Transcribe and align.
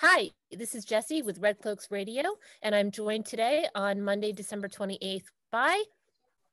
Hi, 0.00 0.28
this 0.52 0.74
is 0.74 0.84
Jesse 0.84 1.22
with 1.22 1.38
Red 1.38 1.58
Cloaks 1.58 1.90
Radio, 1.90 2.22
and 2.60 2.74
I'm 2.74 2.90
joined 2.90 3.24
today 3.24 3.66
on 3.74 4.02
Monday, 4.02 4.30
December 4.30 4.68
28th 4.68 5.24
by. 5.50 5.82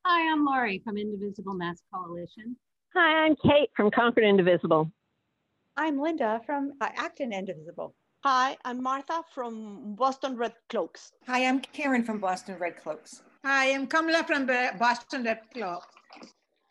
Hi, 0.06 0.32
I'm 0.32 0.46
Laurie 0.46 0.80
from 0.82 0.96
Indivisible 0.96 1.52
Mass 1.52 1.82
Coalition. 1.92 2.56
Hi, 2.94 3.26
I'm 3.26 3.36
Kate 3.36 3.68
from 3.76 3.90
Concord 3.90 4.24
Indivisible. 4.24 4.90
I'm 5.76 6.00
Linda 6.00 6.40
from 6.46 6.72
uh, 6.80 6.88
Acton 6.96 7.34
Indivisible. 7.34 7.94
Hi, 8.24 8.56
I'm 8.64 8.82
Martha 8.82 9.22
from 9.34 9.94
Boston 9.94 10.38
Red 10.38 10.54
Cloaks. 10.70 11.12
Hi, 11.26 11.44
I'm 11.44 11.60
Karen 11.60 12.02
from 12.02 12.20
Boston 12.20 12.56
Red 12.58 12.82
Cloaks. 12.82 13.20
Hi, 13.44 13.74
I'm 13.74 13.86
Kamala 13.86 14.24
from 14.24 14.46
Boston 14.78 15.22
Red 15.22 15.40
Cloaks. 15.52 15.86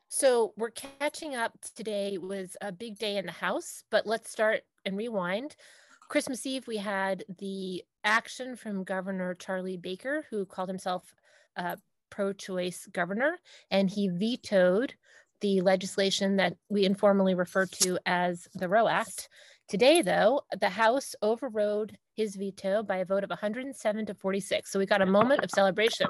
So 0.08 0.54
we're 0.58 0.72
catching 0.72 1.36
up 1.36 1.54
today 1.76 2.18
was 2.18 2.58
a 2.62 2.72
big 2.72 2.98
day 2.98 3.18
in 3.18 3.28
the 3.28 3.32
House, 3.32 3.84
but 3.92 4.08
let's 4.08 4.32
start 4.32 4.62
and 4.86 4.98
rewind. 4.98 5.56
Christmas 6.10 6.46
Eve, 6.46 6.68
we 6.68 6.78
had 6.78 7.24
the 7.40 7.84
action 8.04 8.56
from 8.56 8.84
Governor 8.84 9.34
Charlie 9.34 9.78
Baker, 9.78 10.26
who 10.30 10.46
called 10.46 10.70
himself 10.70 11.16
a 11.56 11.78
pro 12.10 12.34
choice 12.34 12.88
governor, 12.92 13.38
and 13.72 13.90
he 13.90 14.10
vetoed 14.10 14.94
the 15.42 15.62
legislation 15.62 16.38
that 16.38 16.56
we 16.70 16.86
informally 16.86 17.36
refer 17.36 17.66
to 17.66 18.00
as 18.06 18.48
the 18.54 18.70
Roe 18.70 18.88
Act. 18.88 19.28
Today, 19.68 20.02
though, 20.02 20.42
the 20.60 20.70
House 20.70 21.16
overrode 21.22 21.98
his 22.16 22.36
veto 22.36 22.84
by 22.84 22.98
a 22.98 23.06
vote 23.06 23.24
of 23.24 23.30
107 23.30 24.06
to 24.06 24.14
46. 24.14 24.72
So 24.72 24.80
we 24.80 24.86
got 24.86 25.02
a 25.02 25.06
moment 25.06 25.44
of 25.44 25.52
celebration. 25.52 26.08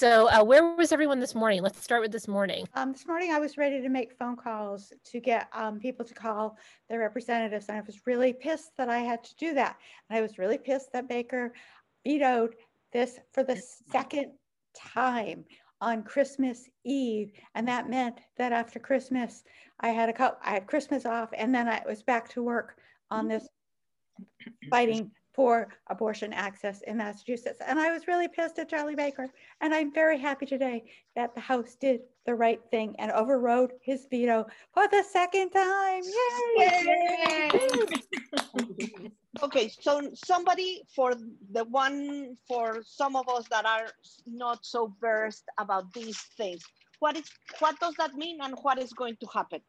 So, 0.00 0.30
uh, 0.30 0.42
where 0.42 0.74
was 0.76 0.92
everyone 0.92 1.20
this 1.20 1.34
morning? 1.34 1.60
Let's 1.60 1.78
start 1.84 2.00
with 2.00 2.10
this 2.10 2.26
morning. 2.26 2.66
Um, 2.72 2.92
this 2.92 3.06
morning, 3.06 3.32
I 3.32 3.38
was 3.38 3.58
ready 3.58 3.82
to 3.82 3.90
make 3.90 4.16
phone 4.16 4.34
calls 4.34 4.94
to 5.04 5.20
get 5.20 5.46
um, 5.52 5.78
people 5.78 6.06
to 6.06 6.14
call 6.14 6.56
their 6.88 7.00
representatives, 7.00 7.68
and 7.68 7.76
I 7.76 7.82
was 7.82 8.00
really 8.06 8.32
pissed 8.32 8.70
that 8.78 8.88
I 8.88 9.00
had 9.00 9.22
to 9.22 9.36
do 9.36 9.52
that. 9.52 9.76
And 10.08 10.18
I 10.18 10.22
was 10.22 10.38
really 10.38 10.56
pissed 10.56 10.90
that 10.94 11.06
Baker 11.06 11.52
vetoed 12.02 12.54
this 12.94 13.18
for 13.34 13.42
the 13.44 13.62
second 13.92 14.32
time 14.74 15.44
on 15.82 16.02
Christmas 16.02 16.66
Eve, 16.82 17.32
and 17.54 17.68
that 17.68 17.90
meant 17.90 18.20
that 18.38 18.54
after 18.54 18.78
Christmas, 18.78 19.44
I 19.80 19.90
had 19.90 20.08
a 20.08 20.14
couple, 20.14 20.38
I 20.42 20.52
had 20.52 20.66
Christmas 20.66 21.04
off, 21.04 21.28
and 21.36 21.54
then 21.54 21.68
I 21.68 21.82
was 21.86 22.02
back 22.02 22.26
to 22.30 22.42
work 22.42 22.78
on 23.10 23.28
this 23.28 23.46
fighting 24.70 25.10
for 25.40 25.68
abortion 25.86 26.34
access 26.34 26.82
in 26.82 26.98
Massachusetts. 26.98 27.62
And 27.66 27.80
I 27.80 27.90
was 27.90 28.06
really 28.06 28.28
pissed 28.28 28.58
at 28.58 28.68
Charlie 28.68 28.94
Baker. 28.94 29.26
And 29.62 29.72
I'm 29.72 29.90
very 29.90 30.18
happy 30.18 30.44
today 30.44 30.84
that 31.16 31.34
the 31.34 31.40
House 31.40 31.78
did 31.80 32.02
the 32.26 32.34
right 32.34 32.60
thing 32.70 32.94
and 32.98 33.10
overrode 33.12 33.72
his 33.80 34.06
veto 34.10 34.44
for 34.74 34.86
the 34.88 35.02
second 35.02 35.48
time. 35.48 36.02
Yay! 36.58 36.90
Yay! 37.32 37.50
okay, 39.42 39.70
so 39.80 40.10
somebody 40.12 40.82
for 40.94 41.14
the 41.52 41.64
one 41.64 42.36
for 42.46 42.82
some 42.84 43.16
of 43.16 43.26
us 43.30 43.46
that 43.50 43.64
are 43.64 43.88
not 44.26 44.66
so 44.66 44.94
versed 45.00 45.44
about 45.56 45.90
these 45.94 46.20
things, 46.36 46.60
what 46.98 47.16
is 47.16 47.24
what 47.60 47.80
does 47.80 47.94
that 47.94 48.12
mean 48.12 48.40
and 48.42 48.54
what 48.60 48.78
is 48.78 48.92
going 48.92 49.16
to 49.22 49.26
happen? 49.32 49.62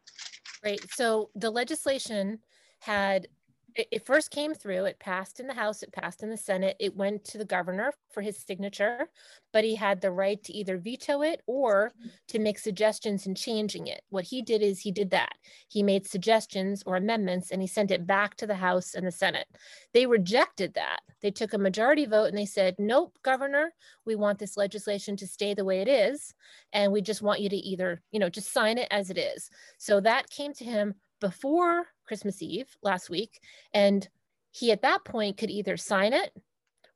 Right. 0.62 0.84
So 0.92 1.30
the 1.34 1.50
legislation 1.50 2.40
had 2.80 3.26
it, 3.74 3.88
it 3.90 4.06
first 4.06 4.30
came 4.30 4.54
through, 4.54 4.84
it 4.84 4.98
passed 4.98 5.40
in 5.40 5.46
the 5.46 5.54
House, 5.54 5.82
it 5.82 5.92
passed 5.92 6.22
in 6.22 6.30
the 6.30 6.36
Senate, 6.36 6.76
it 6.78 6.96
went 6.96 7.24
to 7.26 7.38
the 7.38 7.44
governor 7.44 7.92
for 8.12 8.20
his 8.20 8.38
signature, 8.38 9.08
but 9.52 9.64
he 9.64 9.74
had 9.74 10.00
the 10.00 10.10
right 10.10 10.42
to 10.44 10.52
either 10.52 10.78
veto 10.78 11.22
it 11.22 11.42
or 11.46 11.92
to 12.28 12.38
make 12.38 12.58
suggestions 12.58 13.26
in 13.26 13.34
changing 13.34 13.86
it. 13.86 14.02
What 14.10 14.24
he 14.24 14.42
did 14.42 14.62
is 14.62 14.80
he 14.80 14.92
did 14.92 15.10
that. 15.10 15.32
He 15.68 15.82
made 15.82 16.06
suggestions 16.06 16.82
or 16.86 16.96
amendments 16.96 17.50
and 17.50 17.60
he 17.60 17.68
sent 17.68 17.90
it 17.90 18.06
back 18.06 18.36
to 18.36 18.46
the 18.46 18.54
House 18.54 18.94
and 18.94 19.06
the 19.06 19.12
Senate. 19.12 19.46
They 19.92 20.06
rejected 20.06 20.74
that. 20.74 21.00
They 21.20 21.30
took 21.30 21.52
a 21.52 21.58
majority 21.58 22.06
vote 22.06 22.26
and 22.26 22.38
they 22.38 22.46
said, 22.46 22.74
Nope, 22.78 23.16
governor, 23.22 23.72
we 24.04 24.16
want 24.16 24.38
this 24.38 24.56
legislation 24.56 25.16
to 25.18 25.26
stay 25.26 25.54
the 25.54 25.64
way 25.64 25.80
it 25.80 25.88
is. 25.88 26.34
And 26.72 26.92
we 26.92 27.00
just 27.00 27.22
want 27.22 27.40
you 27.40 27.48
to 27.48 27.56
either, 27.56 28.02
you 28.10 28.18
know, 28.18 28.28
just 28.28 28.52
sign 28.52 28.78
it 28.78 28.88
as 28.90 29.10
it 29.10 29.18
is. 29.18 29.50
So 29.78 30.00
that 30.00 30.30
came 30.30 30.52
to 30.54 30.64
him 30.64 30.94
before 31.20 31.86
Christmas 32.04 32.42
Eve 32.42 32.76
last 32.82 33.10
week. 33.10 33.40
And 33.72 34.08
he 34.50 34.70
at 34.70 34.82
that 34.82 35.04
point 35.04 35.36
could 35.36 35.50
either 35.50 35.76
sign 35.76 36.12
it 36.12 36.32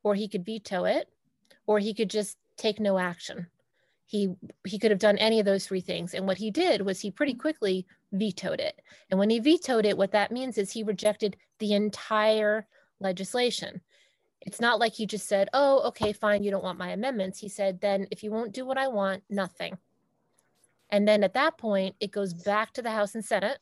or 0.03 0.15
he 0.15 0.27
could 0.27 0.45
veto 0.45 0.85
it 0.85 1.09
or 1.65 1.79
he 1.79 1.93
could 1.93 2.09
just 2.09 2.37
take 2.55 2.79
no 2.79 2.97
action. 2.97 3.47
He 4.05 4.29
he 4.65 4.79
could 4.79 4.91
have 4.91 4.99
done 4.99 5.17
any 5.17 5.39
of 5.39 5.45
those 5.45 5.67
three 5.67 5.81
things. 5.81 6.13
And 6.13 6.25
what 6.25 6.37
he 6.37 6.49
did 6.49 6.81
was 6.81 6.99
he 6.99 7.11
pretty 7.11 7.33
quickly 7.33 7.85
vetoed 8.13 8.61
it. 8.61 8.81
And 9.09 9.19
when 9.19 9.29
he 9.29 9.39
vetoed 9.39 9.85
it, 9.85 9.97
what 9.97 10.11
that 10.11 10.31
means 10.31 10.57
is 10.57 10.71
he 10.71 10.83
rejected 10.83 11.35
the 11.59 11.73
entire 11.73 12.67
legislation. 12.99 13.81
It's 14.41 14.61
not 14.61 14.79
like 14.79 14.93
he 14.93 15.05
just 15.05 15.27
said, 15.27 15.49
"Oh, 15.51 15.81
okay, 15.89 16.13
fine, 16.13 16.43
you 16.43 16.51
don't 16.51 16.63
want 16.63 16.79
my 16.79 16.91
amendments." 16.91 17.39
He 17.39 17.49
said, 17.49 17.81
"Then 17.81 18.07
if 18.11 18.23
you 18.23 18.31
won't 18.31 18.53
do 18.53 18.65
what 18.65 18.77
I 18.77 18.87
want, 18.87 19.23
nothing." 19.29 19.77
And 20.89 21.05
then 21.05 21.23
at 21.23 21.33
that 21.33 21.57
point, 21.57 21.95
it 21.99 22.11
goes 22.11 22.33
back 22.33 22.71
to 22.73 22.81
the 22.81 22.91
House 22.91 23.13
and 23.13 23.25
Senate 23.25 23.59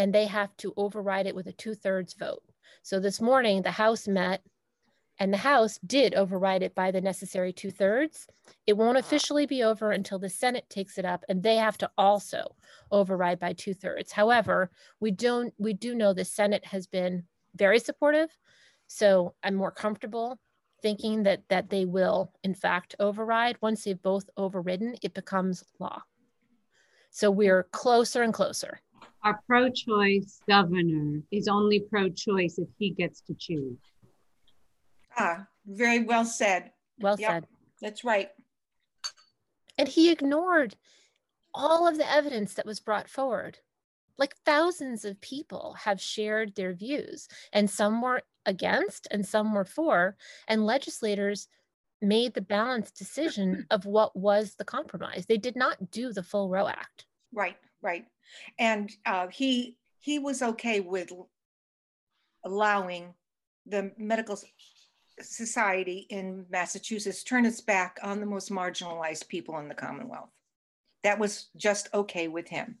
and 0.00 0.14
they 0.14 0.24
have 0.24 0.56
to 0.56 0.72
override 0.78 1.26
it 1.26 1.34
with 1.34 1.46
a 1.46 1.52
two 1.52 1.74
thirds 1.74 2.14
vote. 2.14 2.42
So 2.82 3.00
this 3.00 3.20
morning, 3.20 3.60
the 3.60 3.70
House 3.70 4.08
met 4.08 4.42
and 5.18 5.30
the 5.30 5.36
House 5.36 5.78
did 5.86 6.14
override 6.14 6.62
it 6.62 6.74
by 6.74 6.90
the 6.90 7.02
necessary 7.02 7.52
two 7.52 7.70
thirds. 7.70 8.26
It 8.66 8.78
won't 8.78 8.96
officially 8.96 9.44
be 9.44 9.62
over 9.62 9.90
until 9.90 10.18
the 10.18 10.30
Senate 10.30 10.64
takes 10.70 10.96
it 10.96 11.04
up, 11.04 11.22
and 11.28 11.42
they 11.42 11.56
have 11.56 11.76
to 11.78 11.90
also 11.98 12.56
override 12.90 13.38
by 13.38 13.52
two 13.52 13.74
thirds. 13.74 14.10
However, 14.10 14.70
we 15.00 15.10
don't 15.10 15.52
we 15.58 15.74
do 15.74 15.94
know 15.94 16.14
the 16.14 16.24
Senate 16.24 16.64
has 16.64 16.86
been 16.86 17.24
very 17.54 17.78
supportive, 17.78 18.30
so 18.86 19.34
I'm 19.42 19.54
more 19.54 19.70
comfortable 19.70 20.38
thinking 20.80 21.24
that 21.24 21.42
that 21.50 21.68
they 21.68 21.84
will 21.84 22.32
in 22.42 22.54
fact 22.54 22.94
override. 22.98 23.58
Once 23.60 23.84
they've 23.84 24.00
both 24.00 24.30
overridden, 24.38 24.96
it 25.02 25.12
becomes 25.12 25.62
law. 25.78 26.00
So 27.10 27.30
we're 27.30 27.64
closer 27.64 28.22
and 28.22 28.32
closer 28.32 28.80
our 29.22 29.40
pro-choice 29.46 30.40
governor 30.48 31.20
is 31.30 31.48
only 31.48 31.80
pro-choice 31.80 32.58
if 32.58 32.68
he 32.78 32.90
gets 32.90 33.20
to 33.22 33.34
choose. 33.34 33.76
Ah, 35.16 35.46
very 35.66 36.04
well 36.04 36.24
said. 36.24 36.72
Well 37.00 37.16
yep, 37.18 37.30
said. 37.30 37.46
That's 37.80 38.04
right. 38.04 38.30
And 39.76 39.88
he 39.88 40.10
ignored 40.10 40.76
all 41.52 41.86
of 41.86 41.98
the 41.98 42.10
evidence 42.10 42.54
that 42.54 42.66
was 42.66 42.80
brought 42.80 43.08
forward. 43.08 43.58
Like 44.18 44.36
thousands 44.44 45.04
of 45.04 45.20
people 45.20 45.74
have 45.80 46.00
shared 46.00 46.54
their 46.54 46.74
views, 46.74 47.26
and 47.52 47.68
some 47.68 48.02
were 48.02 48.22
against 48.46 49.08
and 49.10 49.26
some 49.26 49.52
were 49.54 49.64
for, 49.64 50.16
and 50.48 50.66
legislators 50.66 51.48
made 52.02 52.34
the 52.34 52.40
balanced 52.40 52.96
decision 52.96 53.66
of 53.70 53.84
what 53.84 54.16
was 54.16 54.54
the 54.54 54.64
compromise. 54.64 55.26
They 55.26 55.36
did 55.36 55.56
not 55.56 55.90
do 55.90 56.12
the 56.12 56.22
full 56.22 56.48
Roe 56.48 56.68
Act. 56.68 57.06
Right, 57.32 57.56
right 57.82 58.06
and 58.58 58.90
uh, 59.06 59.28
he 59.28 59.76
he 59.98 60.18
was 60.18 60.42
okay 60.42 60.80
with 60.80 61.12
allowing 62.44 63.14
the 63.66 63.92
medical 63.98 64.38
society 65.20 66.06
in 66.08 66.46
Massachusetts 66.50 67.22
turn 67.22 67.44
its 67.44 67.60
back 67.60 67.98
on 68.02 68.20
the 68.20 68.26
most 68.26 68.50
marginalized 68.50 69.28
people 69.28 69.58
in 69.58 69.68
the 69.68 69.74
Commonwealth. 69.74 70.30
That 71.04 71.18
was 71.18 71.48
just 71.56 71.88
okay 71.92 72.28
with 72.28 72.48
him. 72.48 72.78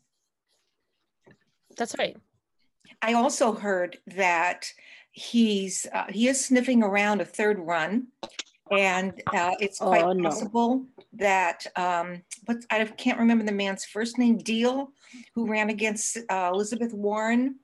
That's 1.76 1.96
right. 1.98 2.16
I 3.02 3.14
also 3.14 3.52
heard 3.52 3.98
that 4.08 4.66
he's 5.12 5.86
uh, 5.92 6.06
he 6.08 6.28
is 6.28 6.44
sniffing 6.44 6.82
around 6.82 7.20
a 7.20 7.24
third 7.24 7.58
run, 7.58 8.08
and 8.70 9.22
uh, 9.32 9.52
it's 9.60 9.78
quite 9.78 10.04
oh, 10.04 10.12
no. 10.12 10.28
possible 10.28 10.86
that 11.12 11.66
um, 11.76 12.22
but 12.46 12.58
I 12.70 12.84
can't 12.84 13.18
remember 13.18 13.44
the 13.44 13.52
man's 13.52 13.84
first 13.84 14.18
name, 14.18 14.38
Diehl, 14.38 14.88
who 15.34 15.50
ran 15.50 15.70
against 15.70 16.18
uh, 16.30 16.50
Elizabeth 16.52 16.92
Warren 16.92 17.56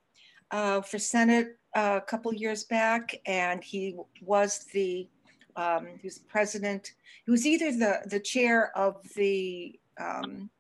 uh, 0.51 0.81
for 0.81 0.99
Senate 0.99 1.59
uh, 1.77 2.01
a 2.03 2.07
couple 2.07 2.33
years 2.35 2.65
back, 2.65 3.15
and 3.27 3.63
he 3.63 3.97
was 4.21 4.67
the 4.73 5.09
um, 5.57 5.87
he 6.01 6.07
was 6.07 6.19
president. 6.19 6.93
He 7.25 7.31
was 7.31 7.47
either 7.47 7.73
the 7.73 8.01
the 8.07 8.21
chair 8.21 8.77
of 8.77 8.97
the 9.15 9.79
um, 9.99 10.51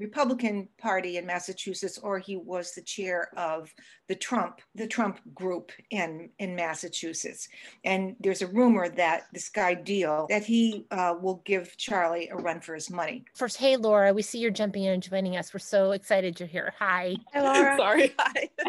Republican 0.00 0.68
Party 0.78 1.18
in 1.18 1.26
Massachusetts, 1.26 1.98
or 1.98 2.18
he 2.18 2.36
was 2.36 2.72
the 2.72 2.82
chair 2.82 3.28
of 3.36 3.72
the 4.08 4.14
Trump, 4.14 4.60
the 4.74 4.86
Trump 4.86 5.20
group 5.34 5.72
in, 5.90 6.30
in 6.38 6.56
Massachusetts. 6.56 7.48
And 7.84 8.16
there's 8.18 8.42
a 8.42 8.46
rumor 8.46 8.88
that 8.88 9.24
this 9.32 9.48
guy 9.48 9.76
Diehl, 9.76 10.28
that 10.28 10.44
he 10.44 10.86
uh, 10.90 11.14
will 11.20 11.42
give 11.44 11.76
Charlie 11.76 12.30
a 12.30 12.36
run 12.36 12.60
for 12.60 12.74
his 12.74 12.90
money. 12.90 13.24
First, 13.34 13.58
hey 13.58 13.76
Laura, 13.76 14.12
we 14.12 14.22
see 14.22 14.38
you're 14.38 14.50
jumping 14.50 14.84
in 14.84 14.94
and 14.94 15.02
joining 15.02 15.36
us. 15.36 15.52
We're 15.52 15.60
so 15.60 15.92
excited 15.92 16.40
you're 16.40 16.48
here. 16.48 16.72
Hi. 16.78 17.16
Hi 17.34 17.40
Laura. 17.42 17.76
Sorry, 17.76 18.14
hi. 18.18 18.48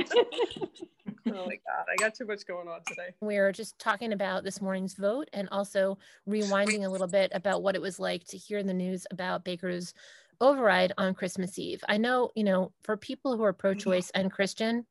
oh 1.27 1.45
my 1.45 1.59
God, 1.67 1.85
I 1.89 1.95
got 1.97 2.15
too 2.15 2.25
much 2.25 2.45
going 2.45 2.67
on 2.67 2.81
today. 2.87 3.09
We're 3.21 3.51
just 3.51 3.79
talking 3.79 4.13
about 4.13 4.43
this 4.43 4.61
morning's 4.61 4.95
vote 4.95 5.29
and 5.33 5.47
also 5.51 5.97
rewinding 6.27 6.85
a 6.85 6.89
little 6.89 7.07
bit 7.07 7.31
about 7.33 7.63
what 7.63 7.75
it 7.75 7.81
was 7.81 7.99
like 7.99 8.25
to 8.25 8.37
hear 8.37 8.63
the 8.63 8.73
news 8.73 9.05
about 9.11 9.45
Baker's 9.45 9.93
override 10.41 10.91
on 10.97 11.13
Christmas 11.13 11.57
Eve. 11.57 11.83
I 11.87 11.97
know, 11.97 12.31
you 12.35 12.43
know, 12.43 12.73
for 12.83 12.97
people 12.97 13.37
who 13.37 13.43
are 13.43 13.53
mm-hmm. 13.53 13.59
pro 13.59 13.73
choice 13.73 14.09
and 14.13 14.31
Christian 14.31 14.85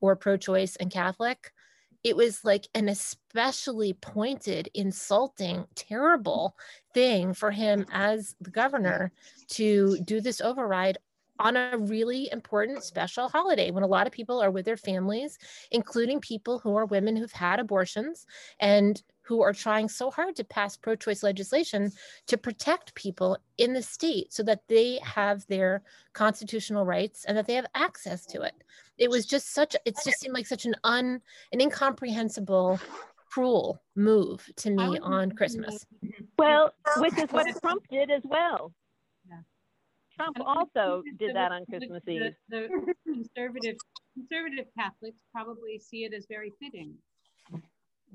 or 0.00 0.16
pro 0.16 0.36
choice 0.36 0.76
and 0.76 0.90
Catholic, 0.90 1.52
it 2.04 2.16
was 2.16 2.44
like 2.44 2.68
an 2.74 2.88
especially 2.88 3.94
pointed, 3.94 4.68
insulting, 4.74 5.66
terrible 5.74 6.56
thing 6.92 7.32
for 7.32 7.50
him 7.50 7.80
mm-hmm. 7.80 7.90
as 7.92 8.36
the 8.40 8.50
governor 8.50 9.12
to 9.48 9.98
do 10.04 10.20
this 10.20 10.40
override 10.40 10.98
on 11.38 11.56
a 11.56 11.76
really 11.76 12.30
important 12.32 12.82
special 12.82 13.28
holiday 13.28 13.70
when 13.70 13.82
a 13.82 13.88
lot 13.88 14.06
of 14.06 14.12
people 14.12 14.40
are 14.40 14.50
with 14.50 14.64
their 14.64 14.76
families, 14.76 15.38
including 15.70 16.20
people 16.20 16.58
who 16.58 16.74
are 16.76 16.86
women 16.86 17.16
who've 17.16 17.32
had 17.32 17.60
abortions 17.60 18.26
and 18.60 19.02
who 19.26 19.42
are 19.42 19.52
trying 19.52 19.88
so 19.88 20.10
hard 20.10 20.36
to 20.36 20.44
pass 20.44 20.76
pro 20.76 20.94
choice 20.94 21.22
legislation 21.22 21.90
to 22.26 22.38
protect 22.38 22.94
people 22.94 23.36
in 23.58 23.72
the 23.72 23.82
state 23.82 24.32
so 24.32 24.42
that 24.42 24.62
they 24.68 24.98
have 25.02 25.46
their 25.48 25.82
constitutional 26.12 26.84
rights 26.84 27.24
and 27.24 27.36
that 27.36 27.46
they 27.46 27.54
have 27.54 27.66
access 27.74 28.24
to 28.26 28.42
it. 28.42 28.54
It 28.98 29.10
was 29.10 29.26
just 29.26 29.52
such, 29.52 29.74
it 29.84 29.96
just 30.04 30.20
seemed 30.20 30.34
like 30.34 30.46
such 30.46 30.64
an 30.64 30.74
un, 30.84 31.20
an 31.52 31.60
incomprehensible, 31.60 32.78
cruel 33.30 33.82
move 33.96 34.48
to 34.56 34.70
me 34.70 34.98
on 35.00 35.32
Christmas. 35.32 35.84
Well, 36.38 36.72
which 36.98 37.18
is 37.18 37.30
what 37.30 37.46
Trump 37.60 37.82
did 37.90 38.10
as 38.10 38.22
well. 38.24 38.72
Trump 40.16 40.38
also 40.40 41.02
did 41.18 41.36
that 41.36 41.52
on 41.52 41.66
Christmas 41.66 42.02
Eve. 42.08 42.32
The, 42.48 42.68
the 42.86 42.94
conservative 43.12 43.76
conservative 44.14 44.64
Catholics 44.78 45.18
probably 45.30 45.78
see 45.78 46.04
it 46.04 46.14
as 46.14 46.24
very 46.26 46.52
fitting. 46.58 46.94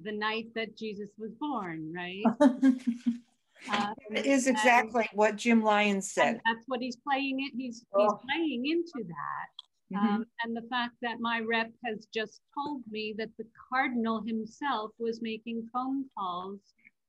The 0.04 0.12
night 0.12 0.48
that 0.56 0.78
Jesus 0.78 1.10
was 1.18 1.32
born, 1.40 1.94
right? 1.96 2.24
um, 2.42 3.94
it 4.12 4.26
is 4.26 4.48
exactly 4.48 5.08
and, 5.10 5.18
what 5.18 5.36
Jim 5.36 5.64
Lyons 5.64 6.12
said. 6.12 6.40
That's 6.46 6.66
what 6.68 6.82
he's 6.82 6.98
playing 7.08 7.40
it. 7.42 7.54
He's 7.56 7.86
oh. 7.94 8.04
he's 8.04 8.20
playing 8.30 8.66
into 8.66 9.08
that. 9.08 9.98
Mm-hmm. 9.98 10.16
Um, 10.16 10.26
and 10.44 10.56
the 10.56 10.68
fact 10.70 10.96
that 11.02 11.20
my 11.20 11.42
rep 11.42 11.72
has 11.86 12.08
just 12.14 12.42
told 12.56 12.82
me 12.90 13.14
that 13.18 13.30
the 13.38 13.46
cardinal 13.70 14.22
himself 14.26 14.92
was 15.00 15.22
making 15.22 15.68
phone 15.74 16.06
calls 16.18 16.60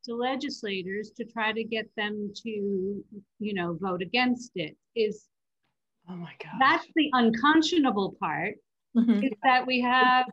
to 0.05 0.15
legislators 0.17 1.13
to 1.17 1.25
try 1.25 1.53
to 1.53 1.63
get 1.63 1.89
them 1.97 2.33
to, 2.35 3.05
you 3.39 3.55
know, 3.55 3.79
vote 3.81 4.03
against 4.03 4.53
it 4.57 4.77
is 4.97 5.29
oh 6.11 6.17
my 6.17 6.33
god 6.43 6.53
that's 6.59 6.87
the 6.97 7.09
unconscionable 7.13 8.17
part 8.21 8.55
mm-hmm. 8.97 9.25
is 9.25 9.33
that 9.43 9.67
we 9.67 9.81
have 9.81 10.27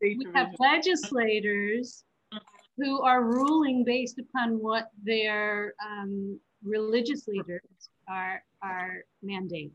we 0.00 0.26
have 0.34 0.48
legislators 0.58 2.04
who 2.78 3.02
are 3.02 3.24
ruling 3.24 3.84
based 3.84 4.18
upon 4.18 4.54
what 4.54 4.88
their 5.02 5.74
um, 5.84 6.38
religious 6.64 7.26
leaders 7.28 7.60
are 8.08 8.42
are 8.62 9.04
mandating 9.24 9.70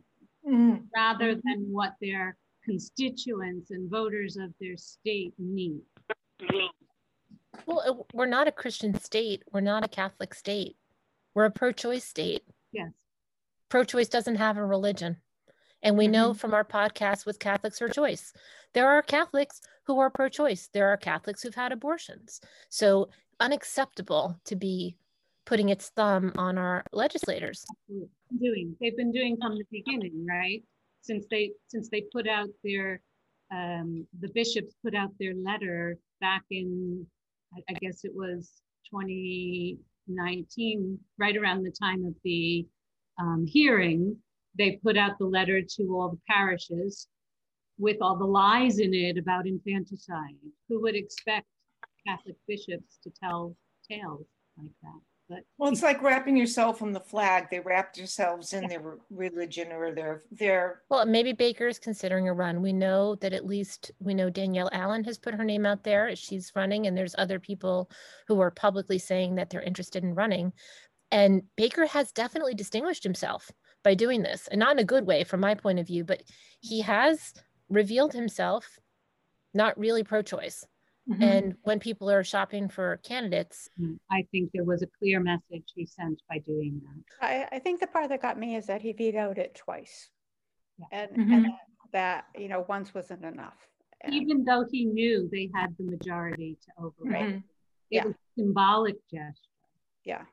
mm-hmm. 0.48 0.76
rather 0.96 1.36
mm-hmm. 1.36 1.50
than 1.50 1.72
what 1.72 1.94
their 2.02 2.38
constituents 2.64 3.72
and 3.72 3.90
voters 3.90 4.36
of 4.38 4.52
their 4.60 4.76
state 4.78 5.34
need 5.38 5.82
well 7.66 7.84
uh, 7.88 8.04
we're 8.14 8.26
not 8.26 8.48
a 8.48 8.52
christian 8.52 9.00
state 9.00 9.44
we're 9.54 9.62
not 9.62 9.86
a 9.86 9.88
catholic 9.88 10.34
state 10.34 10.76
we're 11.34 11.46
a 11.46 11.52
pro-choice 11.52 12.04
state 12.04 12.44
yes 12.72 12.92
pro 13.70 13.84
choice 13.84 14.08
doesn't 14.08 14.36
have 14.36 14.58
a 14.58 14.66
religion. 14.66 15.18
And 15.84 15.98
we 15.98 16.06
mm-hmm. 16.06 16.14
know 16.14 16.34
from 16.34 16.54
our 16.54 16.64
podcast 16.64 17.26
with 17.26 17.40
Catholics 17.40 17.80
for 17.80 17.88
Choice, 17.88 18.34
there 18.74 18.90
are 18.90 19.02
Catholics 19.02 19.62
who 19.86 20.00
are 20.00 20.10
pro 20.10 20.30
choice. 20.30 20.70
There 20.74 20.90
are 20.90 20.98
Catholics 20.98 21.42
who've 21.42 21.56
had 21.56 21.72
abortions. 21.72 22.42
So 22.70 23.10
unacceptable 23.40 24.40
to 24.46 24.56
be 24.56 24.98
putting 25.46 25.70
its 25.70 25.90
thumb 25.90 26.34
on 26.38 26.58
our 26.58 26.84
legislators. 26.92 27.66
Doing 28.40 28.76
they've 28.82 28.98
been 28.98 29.12
doing 29.12 29.38
from 29.42 29.56
the 29.56 29.64
beginning, 29.72 30.26
right? 30.28 30.62
Since 31.02 31.26
they 31.32 31.52
since 31.68 31.90
they 31.90 32.04
put 32.12 32.28
out 32.28 32.50
their 32.64 33.02
um, 33.52 34.06
the 34.20 34.30
bishops 34.34 34.76
put 34.84 34.94
out 34.94 35.12
their 35.20 35.34
letter 35.36 35.98
back 36.20 36.44
in 36.52 37.08
I 37.70 37.74
guess 37.74 38.04
it 38.04 38.12
was 38.14 38.52
2019, 38.92 41.00
right 41.18 41.38
around 41.38 41.64
the 41.64 41.72
time 41.72 42.06
of 42.06 42.14
the 42.24 42.68
um, 43.20 43.46
hearing, 43.48 44.16
they 44.57 44.80
put 44.83 44.98
out 44.98 45.18
the 45.18 45.25
letter 45.25 45.62
to 45.62 45.83
all 45.95 46.09
the 46.09 46.19
parishes 46.30 47.07
with 47.77 47.98
all 48.01 48.18
the 48.18 48.25
lies 48.25 48.80
in 48.80 48.94
it 48.94 49.18
about 49.18 49.48
infanticide. 49.48 50.36
Who 50.68 50.81
would 50.81 50.95
expect 50.95 51.45
Catholic 52.06 52.36
bishops 52.48 53.00
to 53.04 53.12
tell 53.21 53.56
tales 53.89 54.25
like 54.57 54.71
that? 54.83 55.00
But 55.30 55.39
well, 55.57 55.71
it's 55.71 55.83
like 55.83 56.01
wrapping 56.01 56.38
yourself 56.38 56.81
in 56.81 56.94
the 56.94 57.01
flag. 57.01 57.48
They 57.51 57.59
wrapped 57.59 57.98
themselves 57.98 58.54
in 58.54 58.68
their 58.68 58.98
religion 59.09 59.74
or 59.74 59.94
their 59.94 60.24
their. 60.31 60.83
Well, 60.89 61.06
maybe 61.06 61.33
Baker 61.33 61.68
is 61.68 61.80
considering 61.80 62.30
a 62.30 62.33
run. 62.33 62.62
We 62.62 62.71
know 62.71 63.15
that 63.15 63.33
at 63.33 63.45
least 63.45 63.92
we 64.00 64.13
know 64.13 64.30
Danielle 64.30 64.69
Allen 64.71 65.04
has 65.04 65.18
put 65.18 65.33
her 65.33 65.44
name 65.44 65.65
out 65.65 65.83
there. 65.83 66.15
She's 66.15 66.54
running, 66.56 66.88
and 66.88 66.98
there's 66.98 67.13
other 67.18 67.39
people 67.42 67.92
who 68.30 68.39
are 68.39 68.51
publicly 68.51 68.98
saying 68.98 69.36
that 69.36 69.50
they're 69.50 69.62
interested 69.62 70.01
in 70.01 70.15
running. 70.15 70.54
And 71.12 71.44
Baker 71.57 71.86
has 71.88 72.13
definitely 72.13 72.54
distinguished 72.54 73.04
himself 73.04 73.51
by 73.84 73.94
doing 73.94 74.22
this, 74.22 74.48
and 74.48 74.60
not 74.60 74.74
in 74.74 74.80
a 74.80 74.86
good 74.86 75.06
way 75.06 75.24
from 75.24 75.40
my 75.40 75.56
point 75.56 75.80
of 75.80 75.88
view, 75.88 76.04
but 76.04 76.24
he 76.60 76.82
has 76.82 77.34
revealed 77.70 78.14
himself 78.14 78.80
not 79.54 79.78
really 79.78 80.04
pro 80.04 80.22
choice. 80.22 80.66
Mm-hmm. 81.10 81.24
And 81.24 81.56
when 81.64 81.80
people 81.80 82.12
are 82.12 82.24
shopping 82.24 82.68
for 82.68 82.98
candidates, 82.98 83.70
mm, 83.80 83.98
I 84.12 84.26
think 84.32 84.52
there 84.54 84.66
was 84.66 84.82
a 84.82 84.88
clear 85.00 85.22
message 85.22 85.64
he 85.74 85.86
sent 85.86 86.22
by 86.30 86.40
doing 86.40 86.82
that. 86.84 87.26
I, 87.26 87.56
I 87.56 87.60
think 87.60 87.80
the 87.80 87.88
part 87.88 88.10
that 88.10 88.22
got 88.22 88.38
me 88.38 88.58
is 88.58 88.66
that 88.66 88.82
he 88.82 88.92
vetoed 88.92 89.38
it 89.38 89.56
twice. 89.56 90.10
Yeah. 90.78 90.86
And, 90.92 91.12
mm-hmm. 91.12 91.34
and 91.34 91.48
that, 91.94 92.26
you 92.38 92.50
know, 92.50 92.66
once 92.68 92.94
wasn't 92.94 93.24
enough. 93.24 93.56
And 94.02 94.14
Even 94.14 94.44
though 94.44 94.66
he 94.70 94.84
knew 94.84 95.30
they 95.32 95.50
had 95.56 95.76
the 95.78 95.86
majority 95.86 96.58
to 96.66 96.84
override, 96.84 97.24
mm-hmm. 97.24 97.38
it 97.38 97.44
yeah. 97.90 98.04
was 98.04 98.16
symbolic 98.38 98.96
gesture. 99.10 99.34
Yeah 100.04 100.24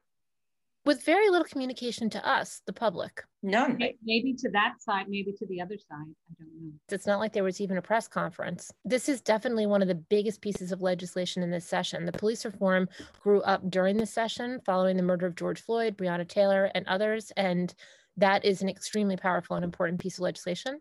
with 0.84 1.02
very 1.04 1.31
little 1.31 1.46
communication 1.46 2.10
to 2.10 2.28
us, 2.28 2.60
the 2.66 2.72
public. 2.72 3.22
None. 3.42 3.78
Maybe 3.78 4.34
to 4.38 4.50
that 4.50 4.75
side, 4.81 5.06
maybe 5.08 5.32
to 5.32 5.46
the 5.46 5.60
other 5.60 5.76
side. 5.78 6.06
I 6.31 6.34
don't 6.38 6.62
know. 6.62 6.72
It's 6.90 7.06
not 7.06 7.20
like 7.20 7.32
there 7.32 7.44
was 7.44 7.60
even 7.60 7.78
a 7.78 7.82
press 7.82 8.06
conference. 8.06 8.70
This 8.84 9.08
is 9.08 9.20
definitely 9.20 9.66
one 9.66 9.82
of 9.82 9.88
the 9.88 9.94
biggest 9.94 10.40
pieces 10.40 10.72
of 10.72 10.82
legislation 10.82 11.42
in 11.42 11.50
this 11.50 11.64
session. 11.66 12.04
The 12.04 12.12
police 12.12 12.44
reform 12.44 12.88
grew 13.20 13.40
up 13.42 13.70
during 13.70 13.96
the 13.96 14.06
session 14.06 14.60
following 14.66 14.96
the 14.96 15.02
murder 15.02 15.26
of 15.26 15.36
George 15.36 15.62
Floyd, 15.62 15.96
Breonna 15.96 16.28
Taylor, 16.28 16.70
and 16.75 16.86
others. 16.86 17.32
And 17.36 17.75
that 18.19 18.44
is 18.44 18.62
an 18.62 18.69
extremely 18.69 19.16
powerful 19.16 19.56
and 19.56 19.64
important 19.64 20.00
piece 20.00 20.19
of 20.19 20.22
legislation. 20.22 20.81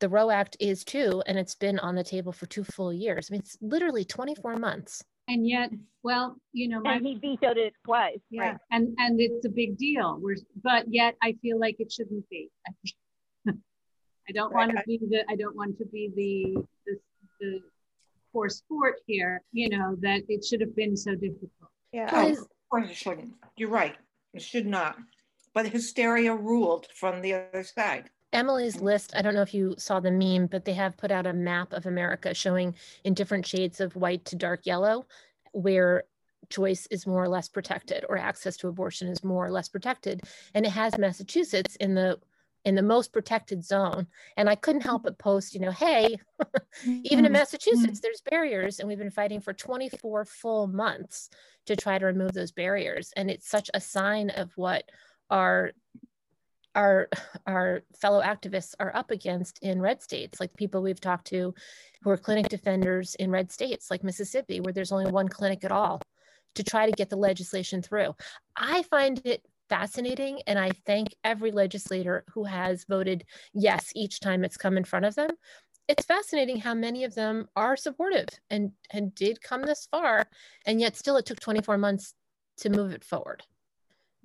The 0.00 0.08
Roe 0.08 0.30
Act 0.30 0.56
is 0.60 0.84
too, 0.84 1.22
and 1.26 1.38
it's 1.38 1.56
been 1.56 1.78
on 1.80 1.96
the 1.96 2.04
table 2.04 2.32
for 2.32 2.46
two 2.46 2.62
full 2.62 2.92
years. 2.92 3.28
I 3.28 3.32
mean, 3.32 3.40
it's 3.40 3.58
literally 3.60 4.04
24 4.04 4.56
months 4.56 5.02
and 5.28 5.46
yet 5.46 5.70
well 6.02 6.36
you 6.52 6.68
know 6.68 6.80
my, 6.80 6.94
and 6.94 7.06
he 7.06 7.14
vetoed 7.14 7.56
it 7.56 7.72
twice 7.84 8.18
yeah 8.30 8.42
right. 8.42 8.56
and 8.72 8.94
and 8.98 9.20
it's 9.20 9.44
a 9.46 9.48
big 9.48 9.76
deal. 9.76 10.18
We're 10.20 10.36
but 10.62 10.86
yet 10.88 11.14
i 11.22 11.36
feel 11.42 11.58
like 11.60 11.76
it 11.78 11.92
shouldn't 11.92 12.28
be. 12.28 12.50
I 13.48 14.32
don't 14.34 14.52
right. 14.52 14.66
want 14.66 14.78
to 14.78 14.82
be 14.86 14.98
the 14.98 15.24
i 15.30 15.36
don't 15.36 15.56
want 15.56 15.78
to 15.78 15.86
be 15.86 16.10
the 16.16 16.62
the, 16.86 16.98
the 17.40 17.60
poor 18.32 18.48
sport 18.48 18.96
here 19.06 19.42
you 19.52 19.68
know 19.68 19.96
that 20.00 20.22
it 20.28 20.44
should 20.44 20.60
have 20.60 20.74
been 20.74 20.96
so 20.96 21.14
difficult. 21.14 21.70
Yeah. 21.92 22.10
Oh, 22.12 22.32
of 22.32 22.48
course 22.70 22.90
it 22.90 22.96
shouldn't 22.96 23.32
you're 23.56 23.70
right. 23.70 23.96
It 24.34 24.42
should 24.42 24.66
not. 24.66 24.96
But 25.54 25.66
hysteria 25.68 26.34
ruled 26.34 26.86
from 26.94 27.22
the 27.22 27.34
other 27.34 27.64
side 27.64 28.10
Emily's 28.32 28.80
list, 28.80 29.12
I 29.16 29.22
don't 29.22 29.34
know 29.34 29.42
if 29.42 29.54
you 29.54 29.74
saw 29.78 30.00
the 30.00 30.10
meme, 30.10 30.46
but 30.46 30.64
they 30.64 30.74
have 30.74 30.96
put 30.96 31.10
out 31.10 31.26
a 31.26 31.32
map 31.32 31.72
of 31.72 31.86
America 31.86 32.34
showing 32.34 32.74
in 33.04 33.14
different 33.14 33.46
shades 33.46 33.80
of 33.80 33.96
white 33.96 34.24
to 34.26 34.36
dark 34.36 34.66
yellow 34.66 35.06
where 35.52 36.04
choice 36.50 36.86
is 36.90 37.06
more 37.06 37.22
or 37.22 37.28
less 37.28 37.48
protected 37.48 38.04
or 38.08 38.16
access 38.16 38.56
to 38.58 38.68
abortion 38.68 39.08
is 39.08 39.24
more 39.24 39.46
or 39.46 39.50
less 39.50 39.68
protected. 39.68 40.22
And 40.54 40.66
it 40.66 40.70
has 40.70 40.96
Massachusetts 40.98 41.76
in 41.76 41.94
the 41.94 42.18
in 42.64 42.74
the 42.74 42.82
most 42.82 43.12
protected 43.12 43.64
zone. 43.64 44.06
And 44.36 44.50
I 44.50 44.54
couldn't 44.54 44.82
help 44.82 45.04
but 45.04 45.18
post, 45.18 45.54
you 45.54 45.60
know, 45.60 45.70
hey, 45.70 46.18
even 46.84 47.20
in 47.20 47.24
mm-hmm. 47.26 47.32
Massachusetts, 47.32 48.00
there's 48.00 48.20
barriers. 48.20 48.78
And 48.78 48.88
we've 48.88 48.98
been 48.98 49.10
fighting 49.10 49.40
for 49.40 49.52
24 49.52 50.24
full 50.24 50.66
months 50.66 51.30
to 51.66 51.76
try 51.76 51.98
to 51.98 52.04
remove 52.04 52.32
those 52.32 52.50
barriers. 52.50 53.12
And 53.16 53.30
it's 53.30 53.48
such 53.48 53.70
a 53.72 53.80
sign 53.80 54.30
of 54.30 54.50
what 54.56 54.84
our 55.30 55.72
our 56.78 57.08
our 57.46 57.82
fellow 58.00 58.22
activists 58.22 58.74
are 58.78 58.94
up 58.94 59.10
against 59.10 59.58
in 59.62 59.82
red 59.82 60.00
states 60.00 60.38
like 60.38 60.56
people 60.56 60.80
we've 60.80 61.00
talked 61.00 61.26
to 61.26 61.52
who 62.02 62.10
are 62.10 62.16
clinic 62.16 62.48
defenders 62.48 63.16
in 63.16 63.30
red 63.30 63.50
states 63.50 63.90
like 63.90 64.04
mississippi 64.04 64.60
where 64.60 64.72
there's 64.72 64.92
only 64.92 65.10
one 65.10 65.28
clinic 65.28 65.64
at 65.64 65.72
all 65.72 66.00
to 66.54 66.62
try 66.62 66.86
to 66.86 66.92
get 66.92 67.10
the 67.10 67.16
legislation 67.16 67.82
through. 67.82 68.14
I 68.56 68.82
find 68.84 69.20
it 69.24 69.42
fascinating 69.68 70.40
and 70.46 70.58
i 70.58 70.70
thank 70.86 71.14
every 71.24 71.50
legislator 71.50 72.24
who 72.32 72.42
has 72.44 72.86
voted 72.88 73.22
yes 73.52 73.92
each 73.94 74.18
time 74.18 74.42
it's 74.42 74.56
come 74.56 74.78
in 74.78 74.84
front 74.84 75.04
of 75.04 75.14
them. 75.14 75.30
It's 75.88 76.06
fascinating 76.06 76.58
how 76.58 76.74
many 76.74 77.04
of 77.04 77.14
them 77.14 77.48
are 77.56 77.76
supportive 77.76 78.28
and 78.50 78.70
and 78.92 79.14
did 79.14 79.42
come 79.42 79.62
this 79.62 79.88
far 79.90 80.26
and 80.64 80.80
yet 80.80 80.96
still 80.96 81.16
it 81.16 81.26
took 81.26 81.40
24 81.40 81.76
months 81.76 82.14
to 82.58 82.70
move 82.70 82.92
it 82.92 83.04
forward. 83.04 83.42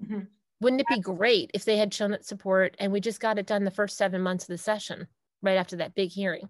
Mm-hmm 0.01 0.21
Wouldn't 0.63 0.81
it 0.81 0.87
be 0.87 1.01
great 1.01 1.51
if 1.53 1.65
they 1.65 1.75
had 1.75 1.93
shown 1.93 2.11
that 2.11 2.25
support 2.25 2.75
and 2.79 2.91
we 2.91 3.01
just 3.01 3.19
got 3.19 3.37
it 3.37 3.45
done 3.45 3.65
the 3.65 3.71
first 3.71 3.97
seven 3.97 4.21
months 4.21 4.45
of 4.45 4.47
the 4.47 4.57
session, 4.57 5.07
right 5.41 5.57
after 5.57 5.75
that 5.75 5.93
big 5.93 6.09
hearing? 6.09 6.47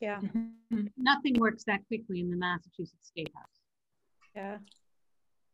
Yeah. 0.00 0.18
Mm-hmm. 0.18 0.86
Nothing 0.96 1.38
works 1.38 1.62
that 1.64 1.86
quickly 1.86 2.20
in 2.20 2.30
the 2.30 2.36
Massachusetts 2.36 3.06
State 3.06 3.30
House. 3.34 3.46
Yeah. 4.34 4.58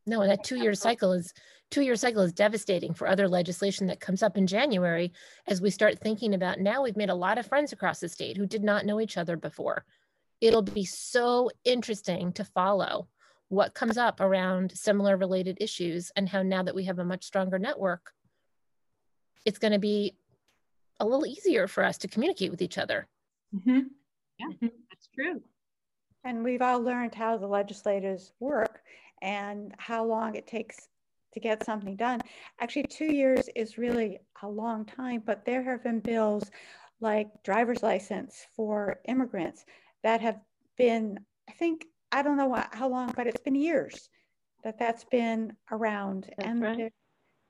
No, 0.07 0.27
that 0.27 0.43
two-year 0.43 0.73
cycle 0.75 1.13
is 1.13 1.35
two-year 1.71 1.97
cycle 1.97 2.23
is 2.23 2.33
devastating 2.33 2.95
for 2.95 3.09
other 3.09 3.29
legislation 3.29 3.89
that 3.89 4.01
comes 4.01 4.23
up 4.23 4.39
in 4.39 4.47
January 4.47 5.13
as 5.47 5.61
we 5.61 5.69
start 5.69 5.99
thinking 5.99 6.33
about 6.33 6.61
now 6.61 6.83
we've 6.83 6.97
made 6.97 7.11
a 7.11 7.15
lot 7.15 7.39
of 7.39 7.47
friends 7.47 7.73
across 7.73 8.01
the 8.01 8.09
state 8.09 8.37
who 8.37 8.47
did 8.47 8.65
not 8.65 8.87
know 8.87 9.01
each 9.01 9.19
other 9.19 9.37
before. 9.37 9.85
It'll 10.41 10.63
be 10.63 10.85
so 10.85 11.51
interesting 11.65 12.33
to 12.35 12.45
follow 12.45 13.09
what 13.49 13.75
comes 13.75 13.97
up 13.97 14.21
around 14.21 14.73
similar 14.73 15.17
related 15.17 15.59
issues 15.61 16.11
and 16.17 16.29
how 16.29 16.43
now 16.43 16.63
that 16.63 16.75
we 16.75 16.85
have 16.85 16.99
a 16.99 17.05
much 17.05 17.25
stronger 17.25 17.59
network, 17.59 18.13
it's 19.45 19.59
going 19.59 19.73
to 19.73 19.79
be 19.79 20.17
a 20.99 21.07
little 21.07 21.27
easier 21.27 21.69
for 21.69 21.85
us 21.85 21.99
to 21.99 22.09
communicate 22.09 22.51
with 22.51 22.63
each 22.63 22.79
other. 22.79 23.07
Mm-hmm. 23.55 23.81
Yeah, 24.39 24.47
mm-hmm. 24.47 24.67
that's 24.91 25.09
true. 25.15 25.41
And 26.25 26.43
we've 26.43 26.63
all 26.63 26.81
learned 26.81 27.15
how 27.15 27.37
the 27.37 27.47
legislators 27.47 28.33
work 28.41 28.81
and 29.23 29.75
how 29.79 30.05
long 30.05 30.35
it 30.35 30.47
takes 30.47 30.89
to 31.33 31.41
get 31.41 31.65
something 31.65 31.97
done. 31.97 32.21
Actually, 32.61 32.85
two 32.85 33.13
years 33.13 33.49
is 33.55 33.79
really 33.79 34.19
a 34.43 34.49
long 34.49 34.85
time, 34.85 35.23
but 35.25 35.45
there 35.45 35.63
have 35.63 35.85
been 35.85 36.01
bills 36.01 36.51
like 37.01 37.29
driver's 37.45 37.83
license 37.83 38.47
for 38.57 39.01
immigrants 39.07 39.65
that 40.03 40.21
have 40.21 40.41
been, 40.77 41.21
I 41.49 41.53
think, 41.53 41.87
I 42.13 42.23
don't 42.23 42.37
know 42.37 42.47
what, 42.47 42.69
how 42.73 42.89
long, 42.89 43.13
but 43.17 43.27
it's 43.27 43.41
been 43.41 43.55
years 43.55 44.09
that 44.65 44.79
that's 44.79 45.05
been 45.05 45.53
around. 45.71 46.31
That's 46.39 46.49
and 46.49 46.63
right. 46.63 46.93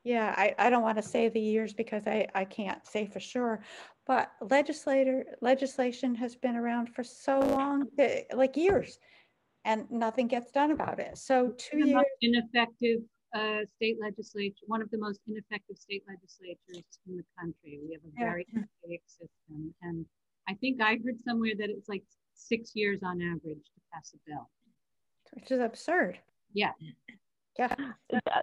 yeah, 0.04 0.34
I, 0.36 0.54
I 0.58 0.70
don't 0.70 0.82
want 0.82 0.96
to 0.98 1.02
say 1.02 1.28
the 1.28 1.40
years 1.40 1.72
because 1.72 2.06
I, 2.06 2.26
I 2.34 2.44
can't 2.44 2.86
say 2.86 3.06
for 3.06 3.20
sure, 3.20 3.62
but 4.06 4.30
legislator 4.40 5.24
legislation 5.40 6.14
has 6.14 6.36
been 6.36 6.56
around 6.56 6.94
for 6.94 7.04
so 7.04 7.40
long, 7.40 7.86
like 8.32 8.56
years 8.56 8.98
and 9.64 9.90
nothing 9.90 10.28
gets 10.28 10.52
done 10.52 10.70
about 10.70 11.00
it. 11.00 11.18
So 11.18 11.52
two 11.58 11.82
the 11.82 11.88
years. 11.88 12.04
Ineffective 12.22 13.00
uh, 13.34 13.66
state 13.76 13.96
legislature, 14.00 14.64
one 14.66 14.80
of 14.80 14.90
the 14.90 14.98
most 14.98 15.20
ineffective 15.26 15.76
state 15.76 16.04
legislatures 16.08 16.98
in 17.08 17.16
the 17.16 17.24
country. 17.38 17.80
We 17.84 17.92
have 17.92 18.02
a 18.06 18.18
very 18.18 18.46
yeah. 18.54 18.96
system. 19.06 19.74
And 19.82 20.06
I 20.48 20.54
think 20.54 20.80
I 20.80 20.98
heard 21.04 21.20
somewhere 21.26 21.54
that 21.58 21.68
it's 21.68 21.88
like 21.88 22.04
six 22.36 22.72
years 22.74 23.00
on 23.02 23.20
average 23.20 23.64
to 23.64 23.80
pass 23.92 24.14
a 24.14 24.30
bill. 24.30 24.48
Which 25.32 25.50
is 25.50 25.60
absurd. 25.60 26.18
Yeah. 26.52 26.72
Yeah. 27.58 27.74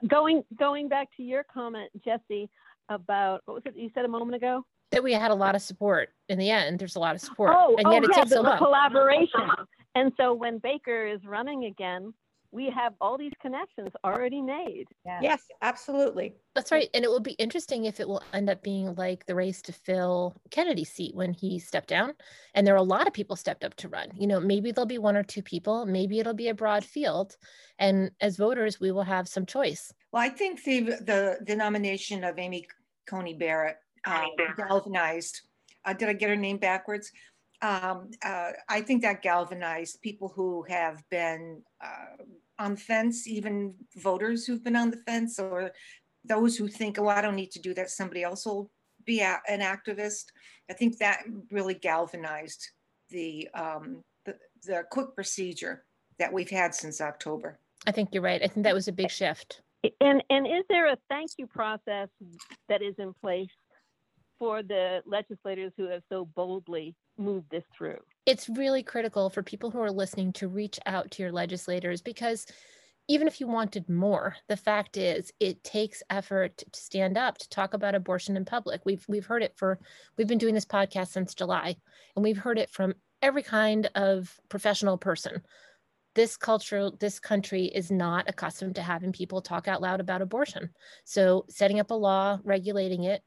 Going 0.08 0.44
going 0.60 0.90
back 0.90 1.08
to 1.18 1.24
your 1.24 1.44
comment, 1.44 1.90
Jesse, 2.04 2.50
about 2.90 3.42
what 3.46 3.56
was 3.56 3.64
it 3.66 3.76
you 3.76 3.90
said 3.94 4.06
a 4.06 4.08
moment 4.08 4.36
ago? 4.36 4.66
That 4.92 5.04
we 5.04 5.14
had 5.14 5.32
a 5.32 5.36
lot 5.36 5.56
of 5.56 5.62
support. 5.62 6.10
In 6.30 6.38
the 6.38 6.50
end, 6.50 6.78
there's 6.80 6.96
a 6.96 7.00
lot 7.00 7.16
of 7.16 7.22
support. 7.22 7.56
Oh, 7.56 7.76
and 7.78 7.92
yet 7.92 8.04
oh, 8.04 8.06
it 8.06 8.10
yeah, 8.12 8.18
takes 8.18 8.30
the, 8.30 8.40
a 8.40 8.44
the 8.44 8.50
lot. 8.50 8.58
collaboration. 8.58 9.50
And 9.96 10.12
so 10.18 10.34
when 10.34 10.58
Baker 10.60 11.08
is 11.08 11.24
running 11.26 11.66
again, 11.66 12.14
we 12.54 12.70
have 12.70 12.94
all 13.02 13.18
these 13.18 13.34
connections 13.42 13.90
already 14.06 14.42
made. 14.42 14.86
Yes. 15.06 15.20
yes, 15.24 15.42
absolutely. 15.62 16.36
That's 16.54 16.72
right. 16.72 16.88
And 16.94 17.04
it 17.04 17.10
will 17.10 17.20
be 17.20 17.32
interesting 17.34 17.86
if 17.86 18.00
it 18.00 18.08
will 18.08 18.22
end 18.32 18.50
up 18.50 18.62
being 18.62 18.94
like 18.96 19.26
the 19.26 19.34
race 19.34 19.62
to 19.64 19.74
fill 19.74 20.36
Kennedy's 20.52 20.92
seat 20.92 21.16
when 21.16 21.34
he 21.34 21.58
stepped 21.58 21.90
down. 21.90 22.14
And 22.54 22.66
there 22.66 22.76
are 22.76 22.78
a 22.78 22.84
lot 22.84 23.08
of 23.08 23.14
people 23.14 23.36
stepped 23.36 23.64
up 23.64 23.74
to 23.78 23.90
run. 23.90 24.10
You 24.16 24.28
know, 24.28 24.40
maybe 24.40 24.72
there'll 24.72 24.86
be 24.86 25.00
one 25.00 25.18
or 25.18 25.24
two 25.24 25.42
people, 25.42 25.86
maybe 25.86 26.20
it'll 26.20 26.36
be 26.36 26.50
a 26.50 26.54
broad 26.54 26.86
field. 26.86 27.36
And 27.80 28.12
as 28.22 28.38
voters, 28.38 28.80
we 28.80 28.92
will 28.92 29.04
have 29.04 29.28
some 29.28 29.46
choice. 29.46 29.92
Well, 30.12 30.22
I 30.22 30.30
think 30.30 30.64
the 30.64 30.82
the, 30.82 31.38
the 31.46 31.56
nomination 31.56 32.24
of 32.24 32.38
Amy 32.38 32.68
Coney 33.10 33.34
Barrett 33.34 33.78
uh, 34.06 34.26
galvanized. 34.56 35.42
Uh, 35.86 35.94
did 35.94 36.08
I 36.08 36.14
get 36.14 36.30
her 36.30 36.36
name 36.36 36.58
backwards? 36.58 37.12
Um, 37.64 38.12
uh, 38.24 38.52
I 38.68 38.82
think 38.82 39.02
that 39.04 39.22
galvanized 39.22 40.02
people 40.02 40.32
who 40.36 40.66
have 40.68 41.02
been 41.10 41.62
uh, 41.82 42.24
on 42.60 42.76
the 42.76 42.82
fence, 42.82 43.28
even 43.28 43.76
voters 43.98 44.46
who've 44.46 44.64
been 44.64 44.76
on 44.76 44.92
the 44.92 44.98
fence, 44.98 45.40
or 45.40 45.72
those 46.24 46.56
who 46.56 46.68
think, 46.68 47.00
oh, 47.00 47.08
I 47.08 47.22
don't 47.22 47.36
need 47.36 47.52
to 47.52 47.62
do 47.62 47.74
that, 47.74 47.90
somebody 47.90 48.24
else 48.24 48.46
will 48.46 48.72
be 49.06 49.22
a, 49.22 49.42
an 49.50 49.60
activist. 49.60 50.26
I 50.70 50.74
think 50.74 50.98
that 51.00 51.24
really 51.52 51.74
galvanized 51.74 52.70
the, 53.10 53.50
um, 53.54 54.04
the, 54.26 54.36
the 54.64 54.84
quick 54.92 55.16
procedure 55.16 55.84
that 56.20 56.32
we've 56.32 56.50
had 56.50 56.74
since 56.74 57.02
October. 57.02 57.60
I 57.86 57.92
think 57.92 58.10
you're 58.14 58.24
right. 58.24 58.42
I 58.42 58.48
think 58.48 58.64
that 58.64 58.74
was 58.74 58.88
a 58.88 58.94
big 58.94 59.12
shift. 59.12 59.62
And 60.00 60.24
and 60.30 60.48
is 60.48 60.64
there 60.70 60.88
a 60.88 60.98
thank 61.10 61.32
you 61.38 61.46
process 61.46 62.08
that 62.70 62.82
is 62.82 62.96
in 62.98 63.14
place 63.22 63.50
for 64.40 64.64
the 64.64 65.02
legislators 65.06 65.74
who 65.76 65.90
have 65.90 66.02
so 66.10 66.26
boldly 66.36 66.96
moved 67.18 67.48
this 67.52 67.64
through. 67.78 68.00
It's 68.26 68.48
really 68.48 68.84
critical 68.84 69.30
for 69.30 69.44
people 69.44 69.70
who 69.70 69.82
are 69.82 69.92
listening 69.92 70.32
to 70.34 70.48
reach 70.48 70.80
out 70.86 71.12
to 71.12 71.24
your 71.24 71.32
legislators 71.32 72.02
because 72.02 72.46
even 73.10 73.28
if 73.28 73.42
you 73.42 73.48
wanted 73.48 73.90
more, 73.90 74.38
the 74.48 74.56
fact 74.56 74.96
is 74.96 75.34
it 75.42 75.62
takes 75.64 76.02
effort 76.10 76.58
to 76.58 76.80
stand 76.80 77.18
up 77.18 77.38
to 77.38 77.50
talk 77.50 77.74
about 77.74 77.96
abortion 77.96 78.38
in 78.38 78.46
public. 78.46 78.82
We've 78.86 79.04
we've 79.10 79.26
heard 79.26 79.44
it 79.44 79.54
for 79.58 79.78
we've 80.18 80.28
been 80.28 80.38
doing 80.38 80.54
this 80.54 80.66
podcast 80.66 81.10
since 81.10 81.34
July 81.34 81.76
and 82.16 82.24
we've 82.24 82.38
heard 82.38 82.58
it 82.58 82.70
from 82.70 82.94
every 83.22 83.44
kind 83.44 83.90
of 83.96 84.40
professional 84.48 84.98
person. 84.98 85.42
This 86.16 86.38
culture, 86.38 86.92
this 87.00 87.20
country 87.20 87.66
is 87.66 87.92
not 87.92 88.30
accustomed 88.30 88.76
to 88.76 88.84
having 88.84 89.12
people 89.12 89.42
talk 89.42 89.68
out 89.68 89.82
loud 89.82 90.00
about 90.00 90.22
abortion. 90.22 90.70
So 91.04 91.46
setting 91.50 91.80
up 91.82 91.92
a 91.92 91.96
law 91.96 92.40
regulating 92.46 93.04
it 93.04 93.22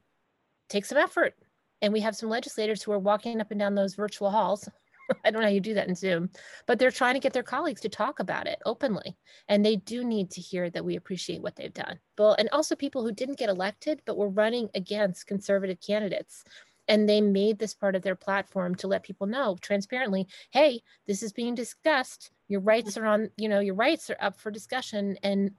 takes 0.69 0.89
some 0.89 0.97
effort 0.97 1.35
and 1.81 1.93
we 1.93 1.99
have 1.99 2.15
some 2.15 2.29
legislators 2.29 2.81
who 2.81 2.91
are 2.91 2.99
walking 2.99 3.39
up 3.39 3.51
and 3.51 3.59
down 3.59 3.75
those 3.75 3.95
virtual 3.95 4.31
halls. 4.31 4.67
I 5.25 5.31
don't 5.31 5.41
know 5.41 5.47
how 5.47 5.53
you 5.53 5.59
do 5.59 5.73
that 5.75 5.87
in 5.87 5.95
Zoom, 5.95 6.29
but 6.65 6.79
they're 6.79 6.91
trying 6.91 7.15
to 7.15 7.19
get 7.19 7.33
their 7.33 7.43
colleagues 7.43 7.81
to 7.81 7.89
talk 7.89 8.19
about 8.19 8.47
it 8.47 8.59
openly. 8.65 9.17
And 9.47 9.65
they 9.65 9.75
do 9.75 10.03
need 10.03 10.31
to 10.31 10.41
hear 10.41 10.69
that 10.69 10.85
we 10.85 10.95
appreciate 10.95 11.41
what 11.41 11.55
they've 11.55 11.73
done. 11.73 11.99
Well, 12.17 12.35
and 12.37 12.49
also 12.51 12.75
people 12.75 13.03
who 13.03 13.11
didn't 13.11 13.39
get 13.39 13.49
elected, 13.49 14.01
but 14.05 14.17
were 14.17 14.29
running 14.29 14.69
against 14.75 15.27
conservative 15.27 15.79
candidates. 15.85 16.43
And 16.87 17.07
they 17.07 17.19
made 17.19 17.59
this 17.59 17.73
part 17.73 17.95
of 17.95 18.01
their 18.01 18.15
platform 18.15 18.73
to 18.75 18.87
let 18.87 19.03
people 19.03 19.27
know 19.27 19.57
transparently, 19.61 20.27
hey, 20.51 20.81
this 21.05 21.21
is 21.21 21.33
being 21.33 21.53
discussed. 21.53 22.31
Your 22.47 22.61
rights 22.61 22.97
are 22.97 23.05
on, 23.05 23.29
you 23.35 23.49
know, 23.49 23.59
your 23.59 23.75
rights 23.75 24.09
are 24.09 24.17
up 24.21 24.39
for 24.39 24.51
discussion. 24.51 25.17
And 25.21 25.51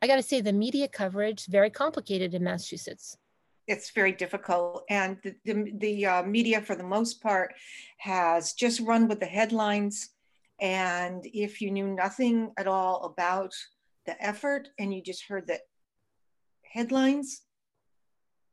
I 0.00 0.06
got 0.06 0.16
to 0.16 0.22
say, 0.22 0.40
the 0.40 0.52
media 0.52 0.88
coverage 0.88 1.46
very 1.46 1.68
complicated 1.68 2.32
in 2.34 2.42
Massachusetts 2.42 3.18
it's 3.66 3.90
very 3.90 4.12
difficult. 4.12 4.84
And 4.90 5.18
the, 5.22 5.34
the, 5.44 5.72
the 5.78 6.06
uh, 6.06 6.22
media, 6.24 6.60
for 6.60 6.74
the 6.74 6.82
most 6.82 7.22
part, 7.22 7.54
has 7.98 8.52
just 8.52 8.80
run 8.80 9.08
with 9.08 9.20
the 9.20 9.26
headlines. 9.26 10.10
And 10.60 11.24
if 11.26 11.60
you 11.60 11.70
knew 11.70 11.88
nothing 11.88 12.52
at 12.56 12.66
all 12.66 13.04
about 13.04 13.52
the 14.06 14.20
effort 14.24 14.68
and 14.78 14.92
you 14.92 15.02
just 15.02 15.24
heard 15.24 15.46
that 15.48 15.60
headlines, 16.62 17.42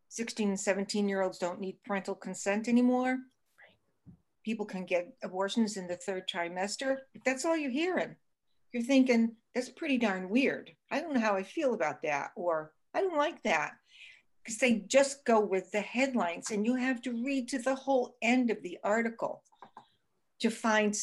16 0.10 0.50
and 0.50 0.60
17 0.60 1.08
year 1.08 1.22
olds 1.22 1.38
don't 1.38 1.62
need 1.62 1.78
parental 1.86 2.16
consent 2.16 2.68
anymore. 2.68 3.18
People 4.44 4.66
can 4.66 4.86
get 4.86 5.14
abortions 5.24 5.78
in 5.78 5.88
the 5.88 5.96
third 5.96 6.24
trimester. 6.28 6.98
That's 7.26 7.46
all 7.46 7.58
you're 7.58 7.70
hearing, 7.70 8.16
you're 8.72 8.84
thinking, 8.84 9.36
that's 9.54 9.70
pretty 9.70 9.98
darn 9.98 10.30
weird. 10.30 10.72
I 10.92 11.02
don't 11.02 11.14
know 11.14 11.20
how 11.20 11.36
I 11.36 11.44
feel 11.44 11.74
about 11.74 12.02
that, 12.04 12.32
or 12.36 12.72
I 12.94 13.02
don't 13.02 13.18
like 13.18 13.44
that 13.44 13.74
because 14.50 14.60
they 14.62 14.84
just 14.88 15.24
go 15.26 15.40
with 15.40 15.72
the 15.72 15.82
headlines 15.82 16.50
and 16.50 16.66
you 16.66 16.74
have 16.74 17.04
to 17.04 17.12
read 17.24 17.48
to 17.48 17.60
the 17.60 17.76
whole 17.76 18.16
end 18.24 18.50
of 18.50 18.60
the 18.64 18.80
article 18.84 19.44
to 20.40 20.50
find 20.50 20.98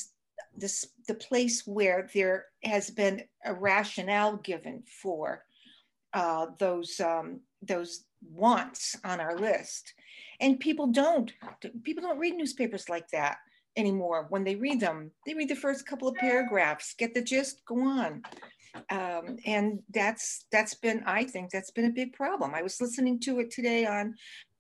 this 0.57 0.89
the 1.07 1.15
place 1.15 1.65
where 1.65 2.11
there 2.13 2.47
has 2.65 2.91
been 2.91 3.23
a 3.45 3.55
rationale 3.55 4.37
given 4.39 4.83
for 5.01 5.45
uh, 6.13 6.47
those 6.59 6.99
um, 6.99 7.39
those 7.63 8.07
wants 8.33 8.97
on 9.05 9.21
our 9.21 9.39
list. 9.39 9.95
And 10.41 10.59
people 10.59 10.89
don't 10.89 11.33
people 11.85 12.03
don't 12.03 12.19
read 12.19 12.35
newspapers 12.35 12.89
like 12.89 13.09
that 13.11 13.37
anymore. 13.77 14.27
When 14.29 14.43
they 14.43 14.57
read 14.57 14.81
them 14.81 15.13
they 15.25 15.35
read 15.35 15.51
the 15.51 15.55
first 15.55 15.87
couple 15.87 16.09
of 16.09 16.17
paragraphs 16.17 16.97
get 16.99 17.15
the 17.15 17.23
gist 17.23 17.65
go 17.65 17.79
on 17.81 18.25
um, 18.91 19.37
and 19.47 19.81
that's 19.93 20.47
that's 20.53 20.75
been 20.75 21.03
i 21.07 21.25
think 21.25 21.51
that's 21.51 21.71
been 21.71 21.87
a 21.87 21.91
big 21.91 22.13
problem. 22.13 22.55
I 22.55 22.63
was 22.63 22.81
listening 22.81 23.21
to 23.21 23.41
it 23.41 23.51
today 23.51 23.87
on 23.87 24.15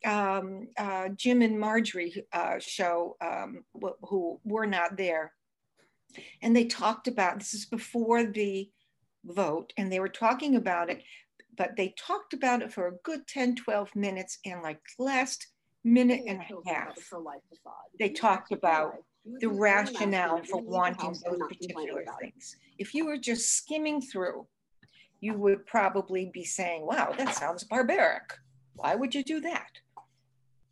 um, 0.05 0.69
uh, 0.79 1.09
jim 1.17 1.43
and 1.43 1.59
Margery 1.59 2.25
uh, 2.33 2.59
show 2.59 3.17
um, 3.21 3.65
who 4.03 4.41
were 4.45 4.67
not 4.67 4.97
there. 4.97 5.33
And 6.43 6.57
they 6.57 6.65
talked 6.65 7.09
about 7.09 7.39
this 7.39 7.55
is 7.55 7.67
before 7.67 8.25
the 8.25 8.71
vote 9.25 9.73
and 9.77 9.91
they 9.91 10.01
were 10.01 10.09
talking 10.09 10.57
about 10.57 10.89
it 10.89 11.03
but 11.57 11.75
they 11.77 11.95
talked 11.99 12.35
about 12.35 12.63
it 12.63 12.73
for 12.73 12.89
a 12.89 12.97
good 13.03 13.27
10 13.27 13.57
12 13.57 13.95
minutes 13.97 14.39
and 14.45 14.63
like 14.63 14.81
last 14.99 15.49
minute 15.85 16.23
and 16.27 16.41
a 16.41 16.71
half. 16.71 16.97
they 17.99 18.11
talked 18.11 18.53
about 18.53 18.95
the 19.41 19.49
rationale 19.49 20.43
for 20.45 20.61
wanting 20.63 21.17
those 21.25 21.39
particular 21.49 22.05
things. 22.21 22.57
If 22.79 22.95
you 22.95 23.07
were 23.07 23.17
just 23.17 23.57
skimming 23.57 24.01
through, 24.01 24.47
you 25.21 25.35
would 25.35 25.67
probably 25.67 26.31
be 26.33 26.45
saying, 26.45 26.87
wow, 26.87 27.15
that 27.17 27.35
sounds 27.35 27.65
barbaric. 27.65 28.35
Why 28.75 28.95
would 28.95 29.15
you 29.15 29.25
do 29.25 29.41
that? 29.41 29.71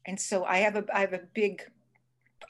And 0.06 0.20
so 0.20 0.44
I 0.44 0.58
have 0.58 0.76
a 0.76 0.84
I 0.92 1.00
have 1.00 1.14
a 1.14 1.22
big 1.34 1.62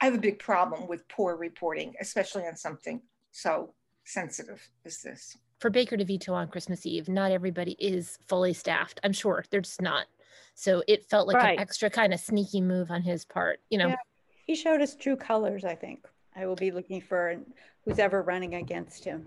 I 0.01 0.07
have 0.07 0.15
a 0.15 0.19
big 0.19 0.39
problem 0.39 0.89
with 0.89 1.07
poor 1.09 1.37
reporting, 1.37 1.95
especially 2.01 2.45
on 2.47 2.57
something 2.57 3.01
so 3.31 3.75
sensitive 4.05 4.69
as 4.85 5.03
this. 5.03 5.37
For 5.61 5.71
Baker 5.71 5.97
to 5.97 6.05
veto 6.05 6.35
on 6.35 6.49
Christmas 6.49 6.85
Eve, 6.85 7.09
not 7.09 7.31
everybody 7.31 7.77
is 7.79 8.19
fully 8.27 8.53
staffed. 8.53 9.01
I'm 9.05 9.13
sure 9.13 9.45
they're 9.51 9.61
just 9.61 9.81
not. 9.81 10.07
So 10.55 10.83
it 10.89 11.05
felt 11.09 11.29
like 11.29 11.37
right. 11.37 11.57
an 11.57 11.61
extra 11.61 11.89
kind 11.89 12.13
of 12.13 12.21
sneaky 12.21 12.61
move 12.61 12.91
on 12.91 13.03
his 13.03 13.25
part, 13.25 13.61
you 13.71 13.79
know. 13.79 13.89
Yeah. 13.89 13.97
He 14.47 14.55
showed 14.55 14.83
us 14.83 14.95
true 14.95 15.17
colors, 15.17 15.65
I 15.65 15.75
think. 15.75 16.07
I 16.37 16.47
will 16.47 16.57
be 16.57 16.71
looking 16.71 17.01
for 17.01 17.37
who's 17.85 17.99
ever 17.99 18.23
running 18.23 18.57
against 18.57 19.05
him. 19.05 19.27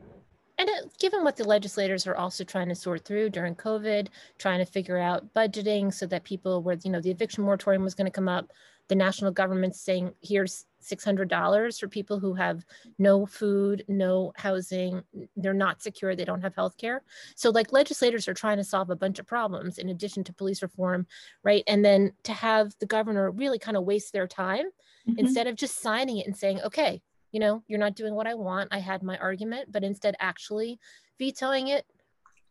And 0.58 0.70
uh, 0.70 0.88
given 1.00 1.24
what 1.24 1.36
the 1.36 1.44
legislators 1.44 2.08
are 2.08 2.16
also 2.16 2.44
trying 2.44 2.70
to 2.70 2.76
sort 2.76 3.06
through 3.06 3.30
during 3.30 3.56
COVID, 3.56 4.08
trying 4.40 4.60
to 4.60 4.72
figure 4.72 4.98
out 4.98 5.34
budgeting 5.34 5.94
so 5.94 6.08
that 6.08 6.24
people 6.24 6.64
were, 6.64 6.78
you 6.84 6.92
know, 6.92 7.02
the 7.02 7.12
eviction 7.12 7.44
moratorium 7.44 7.84
was 7.84 7.94
going 7.94 8.06
to 8.06 8.12
come 8.12 8.28
up, 8.28 8.52
the 8.88 8.96
national 8.96 9.32
government 9.32 9.76
saying, 9.76 10.14
here's 10.22 10.66
$600 10.82 11.80
for 11.80 11.88
people 11.88 12.20
who 12.20 12.34
have 12.34 12.64
no 12.98 13.26
food, 13.26 13.84
no 13.88 14.32
housing, 14.36 15.04
they're 15.36 15.54
not 15.54 15.82
secure, 15.82 16.16
they 16.16 16.26
don't 16.26 16.42
have 16.42 16.56
health 16.56 16.78
care. 16.78 17.04
So 17.36 17.50
like 17.50 17.74
legislators 17.74 18.28
are 18.28 18.34
trying 18.34 18.58
to 18.58 18.64
solve 18.64 18.90
a 18.90 18.96
bunch 18.96 19.20
of 19.20 19.28
problems 19.28 19.78
in 19.78 19.90
addition 19.90 20.24
to 20.26 20.34
police 20.34 20.62
reform, 20.62 21.06
right? 21.44 21.64
And 21.68 21.84
then 21.84 22.14
to 22.24 22.34
have 22.34 22.74
the 22.80 22.86
governor 22.86 23.30
really 23.32 23.60
kind 23.60 23.78
of 23.78 23.84
waste 23.84 24.14
their 24.14 24.28
time 24.28 24.68
mm-hmm. 25.08 25.20
instead 25.20 25.48
of 25.48 25.56
just 25.56 25.82
signing 25.82 26.18
it 26.18 26.28
and 26.28 26.38
saying, 26.38 26.62
okay, 26.62 27.02
you 27.32 27.40
know, 27.40 27.64
you're 27.68 27.80
not 27.80 27.96
doing 27.96 28.14
what 28.16 28.28
I 28.28 28.34
want. 28.34 28.70
I 28.72 28.80
had 28.80 29.04
my 29.04 29.18
argument, 29.18 29.72
but 29.72 29.84
instead 29.84 30.16
actually 30.20 30.80
vetoing 31.20 31.68
it, 31.70 31.86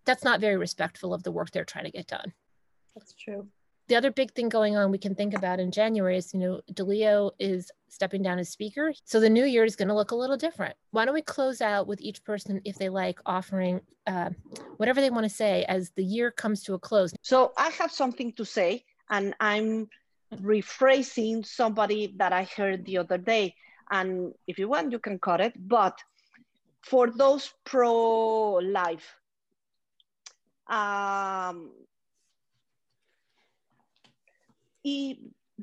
that's 0.04 0.24
not 0.24 0.40
very 0.40 0.56
respectful 0.56 1.12
of 1.12 1.22
the 1.22 1.32
work 1.32 1.50
they're 1.50 1.64
trying 1.64 1.84
to 1.84 1.90
get 1.90 2.06
done. 2.06 2.32
That's 2.94 3.12
true 3.14 3.48
the 3.88 3.96
other 3.96 4.10
big 4.10 4.32
thing 4.32 4.48
going 4.48 4.76
on 4.76 4.90
we 4.90 4.98
can 4.98 5.14
think 5.14 5.34
about 5.34 5.60
in 5.60 5.70
January 5.70 6.16
is, 6.16 6.34
you 6.34 6.40
know, 6.40 6.60
DeLeo 6.72 7.30
is 7.38 7.70
stepping 7.88 8.22
down 8.22 8.38
as 8.38 8.48
speaker. 8.48 8.92
So 9.04 9.20
the 9.20 9.30
new 9.30 9.44
year 9.44 9.64
is 9.64 9.76
going 9.76 9.88
to 9.88 9.94
look 9.94 10.10
a 10.10 10.16
little 10.16 10.36
different. 10.36 10.74
Why 10.90 11.04
don't 11.04 11.14
we 11.14 11.22
close 11.22 11.60
out 11.60 11.86
with 11.86 12.00
each 12.00 12.24
person, 12.24 12.60
if 12.64 12.76
they 12.76 12.88
like, 12.88 13.20
offering 13.26 13.80
uh, 14.06 14.30
whatever 14.76 15.00
they 15.00 15.10
want 15.10 15.24
to 15.24 15.30
say 15.30 15.64
as 15.68 15.90
the 15.90 16.04
year 16.04 16.30
comes 16.30 16.62
to 16.64 16.74
a 16.74 16.78
close? 16.78 17.14
So 17.22 17.52
I 17.56 17.70
have 17.70 17.92
something 17.92 18.32
to 18.34 18.44
say, 18.44 18.84
and 19.08 19.34
I'm 19.38 19.88
rephrasing 20.34 21.46
somebody 21.46 22.14
that 22.16 22.32
I 22.32 22.48
heard 22.56 22.84
the 22.84 22.98
other 22.98 23.18
day. 23.18 23.54
And 23.90 24.32
if 24.46 24.58
you 24.58 24.68
want, 24.68 24.92
you 24.92 24.98
can 24.98 25.18
cut 25.18 25.40
it. 25.40 25.54
But 25.68 25.98
for 26.82 27.10
those 27.10 27.52
pro 27.64 28.54
life, 28.54 29.14
um, 30.66 31.70
if, 34.84 35.16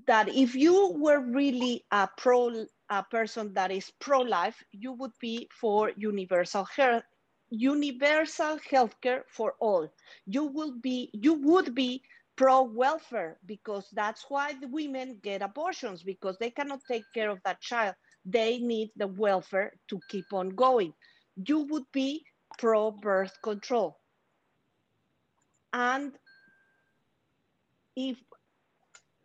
that 0.07 0.29
if 0.29 0.55
you 0.55 0.93
were 0.97 1.19
really 1.19 1.83
a 1.91 2.09
pro 2.17 2.65
a 2.89 3.03
person 3.03 3.53
that 3.53 3.71
is 3.71 3.91
pro-life, 3.99 4.63
you 4.71 4.91
would 4.93 5.13
be 5.19 5.47
for 5.51 5.91
universal 5.95 6.65
health, 6.65 7.03
universal 7.49 8.57
healthcare 8.71 9.21
for 9.27 9.55
all. 9.59 9.87
You 10.25 10.45
will 10.45 10.73
be, 10.79 11.09
you 11.13 11.33
would 11.33 11.73
be 11.73 12.03
pro-welfare 12.35 13.37
because 13.45 13.87
that's 13.93 14.25
why 14.29 14.53
the 14.53 14.67
women 14.67 15.19
get 15.23 15.41
abortions 15.41 16.03
because 16.03 16.37
they 16.37 16.51
cannot 16.51 16.81
take 16.87 17.05
care 17.13 17.29
of 17.29 17.39
that 17.45 17.61
child. 17.61 17.95
They 18.25 18.59
need 18.59 18.91
the 18.95 19.07
welfare 19.07 19.73
to 19.89 19.99
keep 20.09 20.31
on 20.33 20.49
going. 20.49 20.93
You 21.35 21.59
would 21.59 21.85
be 21.91 22.25
pro-birth 22.57 23.33
control. 23.43 23.97
And 25.73 26.13
if 27.95 28.17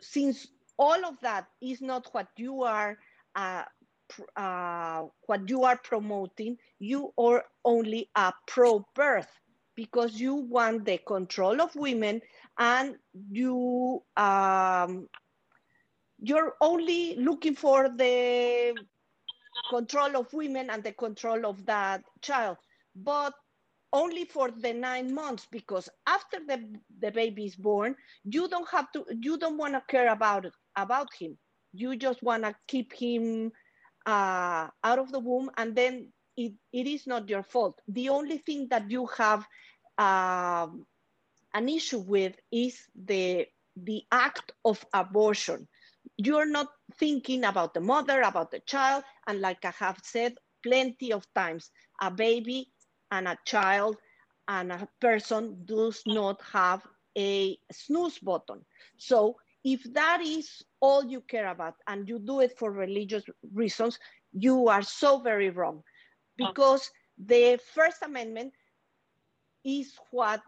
since 0.01 0.47
all 0.79 1.05
of 1.05 1.21
that 1.21 1.47
is 1.61 1.81
not 1.81 2.09
what 2.13 2.29
you 2.37 2.63
are 2.63 2.99
uh, 3.35 3.65
uh, 4.37 5.05
what 5.27 5.49
you 5.49 5.65
are 5.65 5.77
promoting, 5.77 6.57
you 6.79 7.13
are 7.19 7.45
only 7.65 8.09
a 8.17 8.33
pro-birth 8.47 9.29
because 9.75 10.19
you 10.19 10.35
want 10.35 10.85
the 10.87 10.99
control 11.07 11.61
of 11.61 11.75
women 11.77 12.21
and 12.59 12.97
you 13.31 14.03
um, 14.17 15.09
you're 16.21 16.55
only 16.61 17.17
looking 17.17 17.55
for 17.55 17.89
the 17.89 18.75
control 19.71 20.17
of 20.17 20.33
women 20.33 20.71
and 20.71 20.83
the 20.83 20.93
control 20.93 21.47
of 21.47 21.65
that 21.67 22.03
child. 22.23 22.57
But 22.95 23.35
only 23.93 24.25
for 24.25 24.51
the 24.51 24.73
nine 24.73 25.15
months 25.15 25.47
because 25.51 25.89
after 26.07 26.39
the, 26.47 26.63
the 27.01 27.11
baby 27.11 27.47
is 27.47 27.57
born, 27.57 27.97
you 28.25 28.49
don't 28.49 28.69
have 28.71 28.91
to, 28.93 29.05
you 29.21 29.39
don't 29.39 29.57
want 29.57 29.75
to 29.75 29.83
care 29.89 30.13
about, 30.13 30.47
about 30.77 31.09
him. 31.19 31.39
You 31.73 31.97
just 31.97 32.23
want 32.23 32.45
to 32.45 32.55
keep 32.67 32.93
him 32.93 33.53
uh, 34.07 34.69
out 34.85 34.99
of 34.99 35.13
the 35.13 35.21
womb 35.21 35.51
and 35.57 35.75
then 35.75 36.13
it, 36.37 36.53
it 36.73 36.87
is 36.87 37.07
not 37.07 37.29
your 37.29 37.43
fault. 37.43 37.81
The 37.89 38.11
only 38.11 38.39
thing 38.39 38.69
that 38.71 38.91
you 38.91 39.07
have 39.17 39.47
uh, 39.97 40.69
an 41.55 41.69
issue 41.69 41.99
with 42.01 42.35
is 42.53 42.79
the, 42.95 43.47
the 43.77 44.03
act 44.13 44.53
of 44.65 44.85
abortion. 44.93 45.67
You're 46.19 46.47
not 46.51 46.69
thinking 46.99 47.45
about 47.45 47.75
the 47.75 47.81
mother, 47.81 48.23
about 48.23 48.51
the 48.51 48.61
child, 48.61 49.05
and 49.27 49.41
like 49.41 49.65
I 49.65 49.73
have 49.79 50.01
said 50.03 50.37
plenty 50.63 51.13
of 51.13 51.27
times, 51.35 51.71
a 52.03 52.11
baby 52.11 52.73
and 53.11 53.29
a 53.29 53.39
child 53.47 53.97
and 54.49 54.73
a 54.73 54.89
person 55.01 55.65
does 55.65 56.03
not 56.07 56.43
have 56.53 56.87
a 57.17 57.59
snooze 57.73 58.19
button. 58.19 58.65
So 58.99 59.37
if 59.65 59.83
that 59.95 60.21
is 60.23 60.63
all 60.81 61.05
you 61.05 61.21
care 61.23 61.49
about 61.49 61.75
and 61.87 62.09
you 62.09 62.19
do 62.19 62.41
it 62.41 62.59
for 62.59 62.73
religious 62.73 63.25
reasons, 63.53 63.99
you 64.33 64.69
are 64.69 64.83
so 64.83 65.21
very 65.21 65.51
wrong 65.51 65.83
because 66.37 66.91
the 67.19 67.59
First 67.75 68.03
Amendment 68.03 68.53
is 69.65 69.99
what 70.11 70.43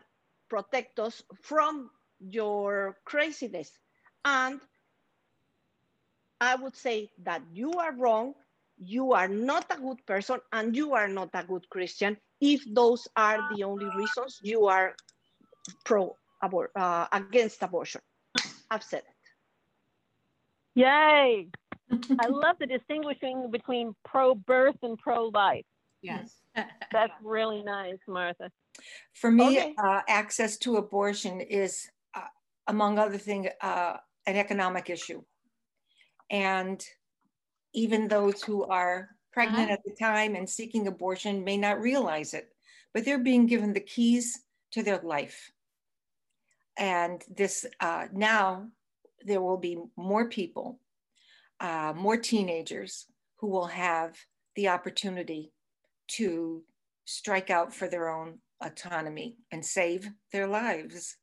protects 0.49 0.99
us 1.01 1.23
from 1.43 1.91
your 2.21 2.97
craziness. 3.05 3.79
And 4.25 4.61
I 6.41 6.55
would 6.57 6.77
say 6.77 7.11
that 7.23 7.43
you 7.53 7.73
are 7.75 7.95
wrong, 7.95 8.35
you 8.79 9.13
are 9.13 9.29
not 9.29 9.67
a 9.71 9.81
good 9.81 10.05
person, 10.07 10.39
and 10.53 10.75
you 10.75 10.95
are 10.95 11.09
not 11.09 11.31
a 11.35 11.45
good 11.45 11.69
Christian 11.69 12.17
if 12.41 12.63
those 12.73 13.07
are 13.17 13.39
the 13.55 13.65
only 13.65 13.87
reasons 13.95 14.41
you 14.43 14.67
are 14.67 14.95
pro 15.85 16.17
abort 16.43 16.71
uh, 16.75 17.07
against 17.13 17.63
abortion. 17.63 18.01
I've 18.71 18.83
said 18.83 19.03
it. 19.03 19.21
Yay! 20.75 21.49
I 21.93 22.27
love 22.29 22.57
the 22.59 22.67
distinguishing 22.67 23.51
between 23.51 23.95
pro-birth 24.05 24.77
and 24.83 24.97
pro-life. 24.97 25.65
Yes. 26.03 26.37
That's 26.93 27.13
really 27.23 27.63
nice, 27.63 27.99
Martha. 28.09 28.51
For 29.13 29.31
me, 29.31 29.59
okay. 29.59 29.75
uh, 29.83 30.01
access 30.09 30.57
to 30.59 30.77
abortion 30.77 31.41
is, 31.41 31.91
uh, 32.15 32.23
among 32.69 32.99
other 32.99 33.19
things, 33.19 33.49
uh, 33.61 33.97
an 34.27 34.37
economic 34.37 34.89
issue. 34.89 35.23
And 36.31 36.85
even 37.75 38.09
those 38.09 38.43
who 38.43 38.65
are 38.65 39.09
pregnant 39.33 39.71
uh-huh. 39.71 39.73
at 39.73 39.85
the 39.85 39.95
time 39.99 40.35
and 40.35 40.49
seeking 40.49 40.87
abortion 40.87 41.45
may 41.45 41.57
not 41.57 41.81
realize 41.81 42.35
it, 42.35 42.49
but 42.95 43.05
they're 43.05 43.19
being 43.19 43.47
given 43.47 43.73
the 43.73 43.81
keys 43.81 44.41
to 44.73 44.83
their 44.83 45.01
life. 45.03 45.51
And 46.77 47.23
this 47.37 47.67
uh, 47.81 48.07
now 48.13 48.69
there 49.25 49.43
will 49.43 49.59
be 49.59 49.77
more 49.97 50.29
people, 50.29 50.81
uh, 51.61 51.93
more 51.97 52.17
teenagers 52.17 53.07
who 53.37 53.49
will 53.49 53.67
have 53.67 54.17
the 54.57 54.69
opportunity 54.69 55.53
to 56.09 56.63
strike 57.05 57.51
out 57.51 57.75
for 57.75 57.89
their 57.89 58.09
own 58.09 58.39
autonomy 58.63 59.37
and 59.51 59.65
save 59.65 60.09
their 60.33 60.47
lives. 60.47 61.17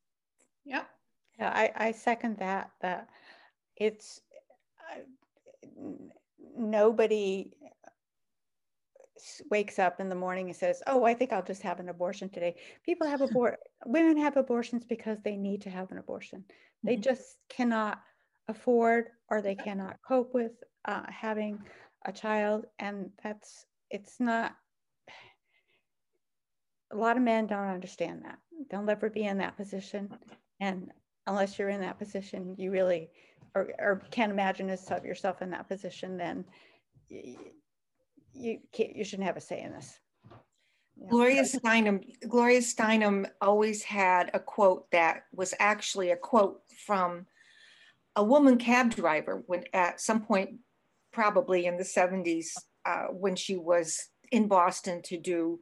Yep. 0.66 0.88
Yeah, 1.40 1.50
I, 1.50 1.72
I 1.76 1.92
second 1.92 2.38
that. 2.40 2.72
That 2.82 3.10
it's 3.76 4.22
nobody 6.58 7.52
wakes 9.50 9.80
up 9.80 10.00
in 10.00 10.10
the 10.10 10.16
morning 10.16 10.48
and 10.48 10.56
says, 10.56 10.82
"Oh, 10.88 11.04
I 11.04 11.14
think 11.14 11.32
I'll 11.32 11.44
just 11.44 11.62
have 11.62 11.80
an 11.80 11.90
abortion 11.90 12.30
today." 12.30 12.56
People 12.84 13.08
have 13.08 13.22
abort 13.22 13.60
women 13.86 14.18
have 14.18 14.38
abortions 14.38 14.86
because 14.86 15.20
they 15.22 15.38
need 15.38 15.62
to 15.64 15.70
have 15.70 15.92
an 15.92 15.98
abortion. 15.98 16.46
They 16.84 16.94
mm-hmm. 16.94 17.02
just 17.02 17.38
cannot 17.50 18.02
afford 18.48 19.10
or 19.30 19.42
they 19.42 19.56
cannot 19.56 19.98
cope 20.08 20.34
with 20.34 20.52
uh, 20.86 21.04
having 21.10 21.60
a 22.06 22.12
child, 22.12 22.66
and 22.80 23.12
that's 23.24 23.66
it's 23.90 24.20
not. 24.20 24.56
A 26.92 26.96
lot 26.96 27.18
of 27.18 27.24
men 27.24 27.48
don't 27.48 27.68
understand 27.68 28.24
that. 28.24 28.38
They'll 28.70 28.82
never 28.82 29.10
be 29.10 29.26
in 29.26 29.40
that 29.40 29.58
position, 29.58 30.10
and 30.60 30.92
unless 31.28 31.60
you're 31.60 31.70
in 31.70 31.82
that 31.82 32.00
position, 32.00 32.56
you 32.58 32.72
really 32.72 33.10
or, 33.56 33.70
or 33.80 34.02
can't 34.12 34.32
imagine 34.32 34.68
yourself 34.68 35.42
in 35.42 35.50
that 35.52 35.68
position, 35.68 36.18
then 36.18 36.46
you 37.10 37.38
you 38.40 39.04
shouldn't 39.04 39.28
have 39.28 39.38
a 39.38 39.42
say 39.42 39.62
in 39.62 39.72
this. 39.72 40.00
Yeah. 41.00 41.10
Gloria 41.10 41.44
Steinem, 41.44 42.04
Gloria 42.28 42.60
Steinem 42.60 43.30
always 43.42 43.84
had 43.84 44.32
a 44.34 44.40
quote 44.40 44.90
that 44.92 45.24
was 45.32 45.54
actually 45.60 46.12
a 46.12 46.18
quote 46.18 46.62
from 46.86 47.26
a 48.16 48.24
woman 48.24 48.58
cab 48.58 48.96
driver 48.96 49.44
when 49.46 49.64
at 49.74 50.02
some 50.02 50.22
point, 50.22 50.56
probably 51.14 51.66
in 51.66 51.78
the 51.78 51.84
70s, 51.84 52.48
uh, 52.86 53.06
when 53.12 53.36
she 53.36 53.56
was 53.56 54.10
in 54.32 54.48
Boston 54.48 55.02
to 55.04 55.18
do 55.18 55.60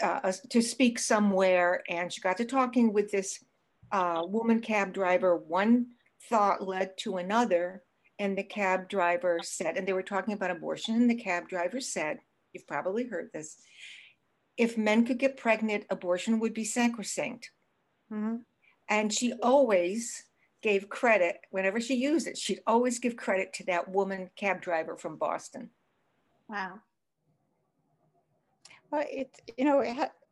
uh, 0.00 0.32
to 0.50 0.62
speak 0.62 0.98
somewhere, 0.98 1.82
and 1.88 2.12
she 2.12 2.20
got 2.20 2.36
to 2.38 2.44
talking 2.44 2.92
with 2.92 3.10
this 3.10 3.44
uh, 3.92 4.22
woman 4.26 4.60
cab 4.60 4.92
driver. 4.92 5.36
One 5.36 5.86
thought 6.28 6.66
led 6.66 6.96
to 6.98 7.16
another, 7.16 7.82
and 8.18 8.36
the 8.36 8.42
cab 8.42 8.88
driver 8.88 9.40
said, 9.42 9.76
and 9.76 9.86
they 9.86 9.92
were 9.92 10.02
talking 10.02 10.34
about 10.34 10.50
abortion, 10.50 10.94
and 10.94 11.10
the 11.10 11.14
cab 11.14 11.48
driver 11.48 11.80
said, 11.80 12.18
"You've 12.52 12.66
probably 12.66 13.06
heard 13.06 13.30
this." 13.32 13.56
If 14.56 14.78
men 14.78 15.04
could 15.04 15.18
get 15.18 15.36
pregnant, 15.36 15.84
abortion 15.90 16.38
would 16.40 16.54
be 16.54 16.64
sacrosanct. 16.64 17.50
Mm-hmm. 18.12 18.36
And 18.88 19.12
she 19.12 19.32
always 19.42 20.24
gave 20.62 20.88
credit 20.88 21.38
whenever 21.50 21.80
she 21.80 21.94
used 21.94 22.26
it. 22.26 22.38
She'd 22.38 22.60
always 22.66 22.98
give 22.98 23.16
credit 23.16 23.52
to 23.54 23.64
that 23.66 23.88
woman 23.88 24.30
cab 24.36 24.62
driver 24.62 24.96
from 24.96 25.16
Boston. 25.16 25.70
Wow. 26.48 26.80
Well, 28.90 29.04
it's, 29.10 29.40
you 29.58 29.64
know, 29.64 29.82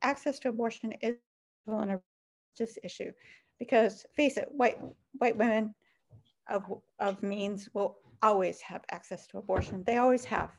access 0.02 0.38
to 0.40 0.48
abortion 0.48 0.94
is 1.02 1.16
a 1.66 1.98
just 2.56 2.78
issue 2.84 3.12
because 3.62 4.05
face 4.16 4.37
it, 4.38 4.48
white, 4.51 4.77
white 5.18 5.37
women 5.37 5.72
of, 6.51 6.64
of 6.98 7.22
means 7.22 7.68
will 7.75 7.96
always 8.20 8.61
have 8.61 8.83
access 8.90 9.25
to 9.29 9.38
abortion. 9.38 9.85
They 9.87 9.98
always 9.98 10.25
have. 10.25 10.51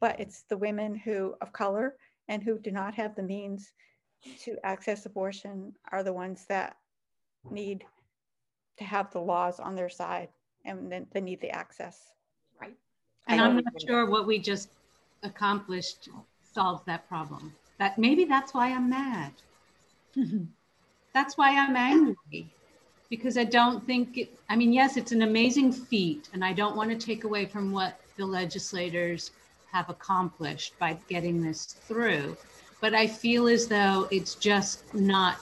But 0.00 0.20
it's 0.20 0.44
the 0.48 0.56
women 0.56 0.94
who 0.94 1.34
of 1.40 1.52
color 1.52 1.96
and 2.28 2.44
who 2.44 2.60
do 2.60 2.70
not 2.70 2.94
have 2.94 3.16
the 3.16 3.24
means 3.24 3.72
to 4.42 4.56
access 4.64 5.04
abortion 5.04 5.72
are 5.90 6.04
the 6.04 6.12
ones 6.12 6.46
that 6.48 6.76
need 7.50 7.84
to 8.78 8.84
have 8.84 9.10
the 9.10 9.20
laws 9.20 9.58
on 9.58 9.74
their 9.74 9.88
side 9.88 10.28
and 10.64 10.92
then 10.92 11.08
they 11.12 11.20
need 11.20 11.40
the 11.40 11.50
access. 11.50 12.12
Right. 12.60 12.76
And 13.26 13.40
I'm 13.40 13.56
not 13.56 13.82
sure 13.84 14.08
what 14.08 14.28
we 14.28 14.38
just 14.38 14.68
accomplished 15.24 16.08
solves 16.54 16.84
that 16.86 17.08
problem. 17.08 17.52
That 17.78 17.98
maybe 17.98 18.26
that's 18.26 18.54
why 18.54 18.68
I'm 18.68 18.88
mad. 18.88 19.32
that's 21.16 21.38
why 21.38 21.56
I'm 21.56 21.74
angry 21.74 22.46
because 23.08 23.38
I 23.38 23.44
don't 23.44 23.86
think 23.86 24.18
it, 24.18 24.38
I 24.50 24.56
mean, 24.56 24.70
yes, 24.70 24.98
it's 24.98 25.12
an 25.12 25.22
amazing 25.22 25.72
feat, 25.72 26.28
and 26.34 26.44
I 26.44 26.52
don't 26.52 26.76
want 26.76 26.90
to 26.90 27.06
take 27.06 27.24
away 27.24 27.46
from 27.46 27.72
what 27.72 27.98
the 28.18 28.26
legislators 28.26 29.30
have 29.72 29.88
accomplished 29.88 30.78
by 30.78 30.98
getting 31.08 31.42
this 31.42 31.64
through. 31.64 32.36
But 32.82 32.94
I 32.94 33.06
feel 33.06 33.48
as 33.48 33.66
though 33.66 34.06
it's 34.10 34.34
just 34.34 34.92
not 34.92 35.38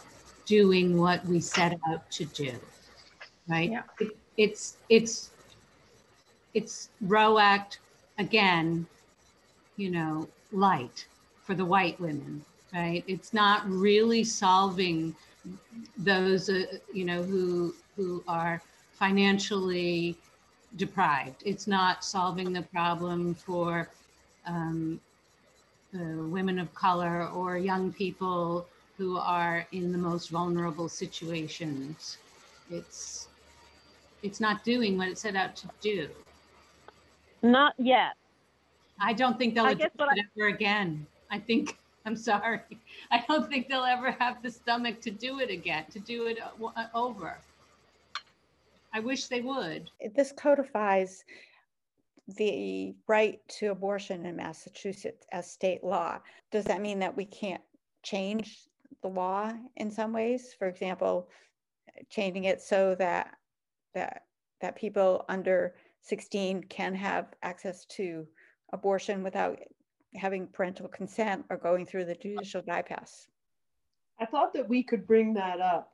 doing 0.46 0.96
what 0.96 1.26
we 1.26 1.40
set 1.40 1.76
out 1.88 2.08
to 2.12 2.24
do, 2.26 2.52
right? 3.48 3.72
Yeah. 3.72 3.82
It, 3.98 4.16
it's 4.36 4.76
it's 4.88 5.30
it's 6.52 6.90
Roe 7.00 7.40
Act 7.40 7.80
again, 8.18 8.86
you 9.76 9.90
know, 9.90 10.28
light 10.52 11.08
for 11.42 11.54
the 11.54 11.64
white 11.64 11.98
women, 11.98 12.44
right? 12.72 13.02
It's 13.08 13.32
not 13.32 13.68
really 13.68 14.22
solving 14.22 15.16
those, 15.98 16.48
uh, 16.48 16.64
you 16.92 17.04
know, 17.04 17.22
who 17.22 17.74
who 17.96 18.22
are 18.26 18.60
financially 18.98 20.16
deprived. 20.76 21.42
It's 21.44 21.66
not 21.66 22.04
solving 22.04 22.52
the 22.52 22.62
problem 22.62 23.34
for 23.34 23.88
um, 24.46 25.00
uh, 25.94 25.98
women 26.24 26.58
of 26.58 26.74
color 26.74 27.28
or 27.28 27.56
young 27.58 27.92
people 27.92 28.66
who 28.96 29.16
are 29.16 29.66
in 29.72 29.92
the 29.92 29.98
most 29.98 30.30
vulnerable 30.30 30.88
situations. 30.88 32.18
It's 32.70 33.28
it's 34.22 34.40
not 34.40 34.64
doing 34.64 34.96
what 34.96 35.08
it 35.08 35.18
set 35.18 35.36
out 35.36 35.54
to 35.56 35.68
do. 35.80 36.08
Not 37.42 37.74
yet. 37.78 38.14
I 38.98 39.12
don't 39.12 39.38
think 39.38 39.54
they'll 39.54 39.74
do 39.74 39.82
it 39.84 39.92
I... 39.98 40.16
ever 40.36 40.48
again. 40.48 41.06
I 41.30 41.38
think 41.38 41.76
I'm 42.04 42.16
sorry. 42.16 42.60
I 43.10 43.24
don't 43.26 43.48
think 43.48 43.68
they'll 43.68 43.84
ever 43.84 44.10
have 44.12 44.42
the 44.42 44.50
stomach 44.50 45.00
to 45.02 45.10
do 45.10 45.40
it 45.40 45.50
again, 45.50 45.84
to 45.90 45.98
do 45.98 46.26
it 46.26 46.38
uh, 46.42 46.86
over. 46.94 47.38
I 48.92 49.00
wish 49.00 49.26
they 49.26 49.40
would. 49.40 49.90
This 50.14 50.32
codifies 50.32 51.24
the 52.36 52.94
right 53.08 53.40
to 53.58 53.70
abortion 53.70 54.24
in 54.26 54.36
Massachusetts 54.36 55.26
as 55.32 55.50
state 55.50 55.82
law. 55.82 56.18
Does 56.52 56.64
that 56.64 56.80
mean 56.80 56.98
that 57.00 57.16
we 57.16 57.24
can't 57.24 57.62
change 58.02 58.60
the 59.02 59.08
law 59.08 59.52
in 59.76 59.90
some 59.90 60.12
ways? 60.12 60.54
For 60.58 60.68
example, 60.68 61.28
changing 62.10 62.44
it 62.44 62.60
so 62.60 62.94
that 62.96 63.34
that 63.94 64.22
that 64.60 64.76
people 64.76 65.24
under 65.28 65.74
16 66.02 66.64
can 66.64 66.94
have 66.94 67.26
access 67.42 67.84
to 67.86 68.26
abortion 68.72 69.22
without 69.22 69.58
having 70.16 70.46
parental 70.46 70.88
consent 70.88 71.44
or 71.50 71.56
going 71.56 71.86
through 71.86 72.04
the 72.04 72.14
judicial 72.14 72.62
bypass. 72.62 73.28
I 74.20 74.26
thought 74.26 74.52
that 74.54 74.68
we 74.68 74.82
could 74.82 75.06
bring 75.06 75.34
that 75.34 75.60
up 75.60 75.90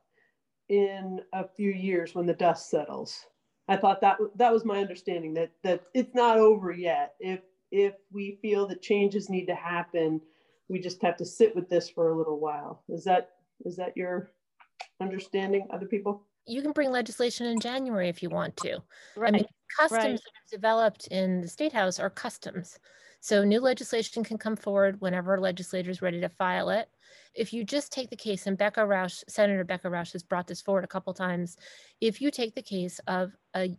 in 0.69 1.21
a 1.33 1.47
few 1.49 1.71
years 1.71 2.15
when 2.15 2.27
the 2.27 2.35
dust 2.35 2.71
settles. 2.71 3.27
I 3.69 3.77
thought 3.77 4.01
that 4.01 4.19
that 4.37 4.53
was 4.53 4.65
my 4.65 4.79
understanding 4.81 5.35
that 5.35 5.53
that 5.63 5.83
it's 5.95 6.15
not 6.15 6.39
over 6.39 6.73
yet. 6.73 7.15
If 7.21 7.41
if 7.71 7.95
we 8.13 8.39
feel 8.43 8.67
that 8.67 8.83
changes 8.83 9.31
need 9.31 9.47
to 9.47 9.55
happen, 9.55 10.21
we 10.69 10.81
just 10.81 11.03
have 11.03 11.17
to 11.19 11.25
sit 11.25 11.55
with 11.55 11.69
this 11.69 11.89
for 11.89 12.11
a 12.11 12.17
little 12.17 12.41
while. 12.41 12.83
Is 12.89 13.05
that 13.05 13.31
is 13.65 13.77
that 13.77 13.97
your 13.97 14.33
understanding, 15.01 15.67
other 15.73 15.87
people? 15.87 16.27
You 16.47 16.63
can 16.63 16.73
bring 16.73 16.91
legislation 16.91 17.47
in 17.47 17.61
January 17.61 18.09
if 18.09 18.23
you 18.23 18.31
want 18.31 18.57
to. 18.59 18.83
Right. 19.17 19.29
I 19.29 19.31
mean, 19.33 19.45
customs 19.79 20.03
right. 20.03 20.13
that 20.13 20.33
have 20.35 20.51
developed 20.51 21.07
in 21.09 21.41
the 21.41 21.49
state 21.49 21.73
house 21.73 22.01
are 22.01 22.11
customs. 22.11 22.79
So 23.21 23.45
new 23.45 23.61
legislation 23.61 24.25
can 24.25 24.39
come 24.39 24.57
forward 24.57 25.01
whenever 25.01 25.35
a 25.35 25.41
legislator 25.41 25.91
is 25.91 26.03
ready 26.03 26.21
to 26.21 26.29
file 26.29 26.71
it. 26.71 26.89
If 27.35 27.53
you 27.53 27.65
just 27.65 27.93
take 27.93 28.11
the 28.11 28.17
case, 28.17 28.47
and 28.47 28.57
Becca 28.57 28.85
Rausch, 28.85 29.23
Senator 29.29 29.63
Becca 29.63 29.91
Rausch 29.91 30.13
has 30.13 30.23
brought 30.23 30.47
this 30.47 30.63
forward 30.63 30.85
a 30.85 30.89
couple 30.89 31.13
times, 31.13 31.57
if 32.01 32.21
you 32.21 32.31
take 32.31 32.55
the 32.55 32.63
case 32.63 32.99
of 33.07 33.33
a 33.55 33.77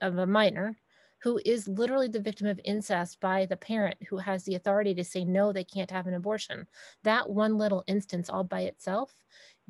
of 0.00 0.18
a 0.18 0.26
minor 0.26 0.76
who 1.22 1.40
is 1.44 1.68
literally 1.68 2.08
the 2.08 2.20
victim 2.20 2.48
of 2.48 2.60
incest 2.64 3.20
by 3.20 3.46
the 3.46 3.56
parent 3.56 3.96
who 4.08 4.16
has 4.16 4.42
the 4.44 4.56
authority 4.56 4.92
to 4.94 5.04
say 5.04 5.24
no 5.24 5.52
they 5.52 5.64
can't 5.64 5.90
have 5.90 6.06
an 6.06 6.14
abortion 6.14 6.66
that 7.04 7.30
one 7.30 7.56
little 7.56 7.84
instance 7.86 8.28
all 8.28 8.42
by 8.42 8.62
itself 8.62 9.14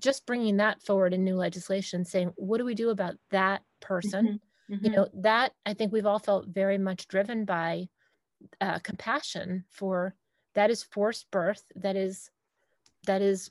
just 0.01 0.25
bringing 0.25 0.57
that 0.57 0.81
forward 0.83 1.13
in 1.13 1.23
new 1.23 1.37
legislation 1.37 2.05
saying 2.05 2.33
what 2.37 2.59
do 2.59 2.65
we 2.65 2.75
do 2.75 2.89
about 2.89 3.15
that 3.31 3.63
person 3.81 4.41
mm-hmm. 4.71 4.75
Mm-hmm. 4.75 4.87
you 4.87 4.93
know 4.93 5.09
that 5.15 5.53
i 5.67 5.75
think 5.75 5.93
we've 5.93 6.07
all 6.07 6.19
felt 6.19 6.49
very 6.49 6.79
much 6.79 7.07
driven 7.09 7.45
by 7.45 7.89
uh, 8.61 8.79
compassion 8.81 9.65
for 9.71 10.15
that 10.55 10.71
is 10.71 10.83
forced 10.83 11.31
birth 11.31 11.65
that 11.77 11.97
is 11.97 12.31
that 13.07 13.23
is 13.23 13.51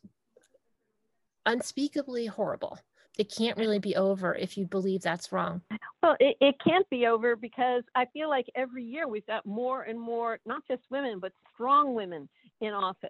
unspeakably 1.45 2.25
horrible. 2.25 2.77
It 3.17 3.33
can't 3.35 3.57
really 3.57 3.79
be 3.79 3.95
over 3.95 4.33
if 4.35 4.57
you 4.57 4.65
believe 4.65 5.01
that's 5.01 5.31
wrong. 5.31 5.61
Well 6.01 6.15
it, 6.19 6.37
it 6.39 6.55
can't 6.65 6.89
be 6.89 7.05
over 7.05 7.35
because 7.35 7.83
i 7.95 8.05
feel 8.05 8.29
like 8.29 8.47
every 8.55 8.83
year 8.83 9.07
we've 9.07 9.27
got 9.27 9.45
more 9.45 9.83
and 9.83 9.99
more 9.99 10.39
not 10.45 10.63
just 10.67 10.81
women 10.89 11.19
but 11.19 11.31
strong 11.53 11.93
women 11.93 12.27
in 12.59 12.73
office 12.73 13.09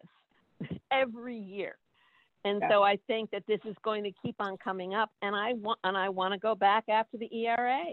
every 0.92 1.38
year. 1.38 1.78
And 2.44 2.60
yeah. 2.60 2.70
so 2.70 2.84
i 2.84 2.98
think 3.08 3.32
that 3.32 3.44
this 3.48 3.60
is 3.66 3.76
going 3.84 4.04
to 4.04 4.12
keep 4.22 4.36
on 4.40 4.58
coming 4.58 4.94
up 4.94 5.10
and 5.22 5.36
i 5.36 5.54
want 5.54 5.80
and 5.84 5.96
i 5.96 6.10
want 6.10 6.34
to 6.34 6.40
go 6.40 6.56
back 6.56 6.86
after 6.90 7.18
the 7.18 7.30
era 7.46 7.84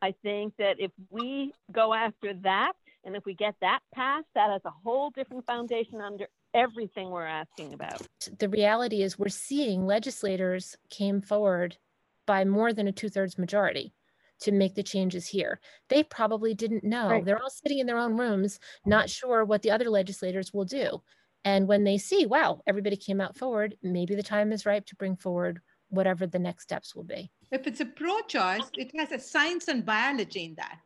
i 0.00 0.14
think 0.22 0.54
that 0.58 0.76
if 0.78 0.92
we 1.10 1.52
go 1.72 1.92
after 1.92 2.32
that 2.42 2.72
and 3.08 3.16
if 3.16 3.24
we 3.24 3.34
get 3.34 3.54
that 3.62 3.80
passed, 3.94 4.26
that 4.34 4.50
has 4.50 4.60
a 4.66 4.72
whole 4.84 5.08
different 5.08 5.46
foundation 5.46 5.98
under 6.02 6.26
everything 6.52 7.08
we're 7.08 7.24
asking 7.24 7.72
about. 7.72 8.02
The 8.38 8.50
reality 8.50 9.00
is, 9.02 9.18
we're 9.18 9.30
seeing 9.30 9.86
legislators 9.86 10.76
came 10.90 11.22
forward 11.22 11.78
by 12.26 12.44
more 12.44 12.74
than 12.74 12.86
a 12.86 12.92
two 12.92 13.08
thirds 13.08 13.38
majority 13.38 13.94
to 14.40 14.52
make 14.52 14.74
the 14.74 14.82
changes 14.82 15.26
here. 15.26 15.58
They 15.88 16.02
probably 16.02 16.52
didn't 16.52 16.84
know. 16.84 17.08
Right. 17.08 17.24
They're 17.24 17.42
all 17.42 17.48
sitting 17.48 17.78
in 17.78 17.86
their 17.86 17.96
own 17.96 18.18
rooms, 18.18 18.60
not 18.84 19.08
sure 19.08 19.42
what 19.42 19.62
the 19.62 19.70
other 19.70 19.88
legislators 19.88 20.52
will 20.52 20.66
do. 20.66 21.02
And 21.46 21.66
when 21.66 21.84
they 21.84 21.96
see, 21.96 22.26
wow, 22.26 22.60
everybody 22.66 22.96
came 22.96 23.22
out 23.22 23.38
forward, 23.38 23.74
maybe 23.82 24.14
the 24.14 24.22
time 24.22 24.52
is 24.52 24.66
ripe 24.66 24.84
to 24.86 24.96
bring 24.96 25.16
forward 25.16 25.60
whatever 25.88 26.26
the 26.26 26.38
next 26.38 26.64
steps 26.64 26.94
will 26.94 27.04
be. 27.04 27.30
If 27.50 27.66
it's 27.66 27.80
a 27.80 27.86
pro 27.86 28.20
choice, 28.20 28.70
it 28.74 28.90
has 28.98 29.12
a 29.12 29.18
science 29.18 29.68
and 29.68 29.86
biology 29.86 30.44
in 30.44 30.54
that. 30.56 30.80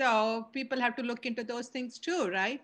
So 0.00 0.46
people 0.54 0.80
have 0.80 0.96
to 0.96 1.02
look 1.02 1.26
into 1.26 1.44
those 1.44 1.68
things 1.68 1.98
too, 1.98 2.30
right? 2.32 2.62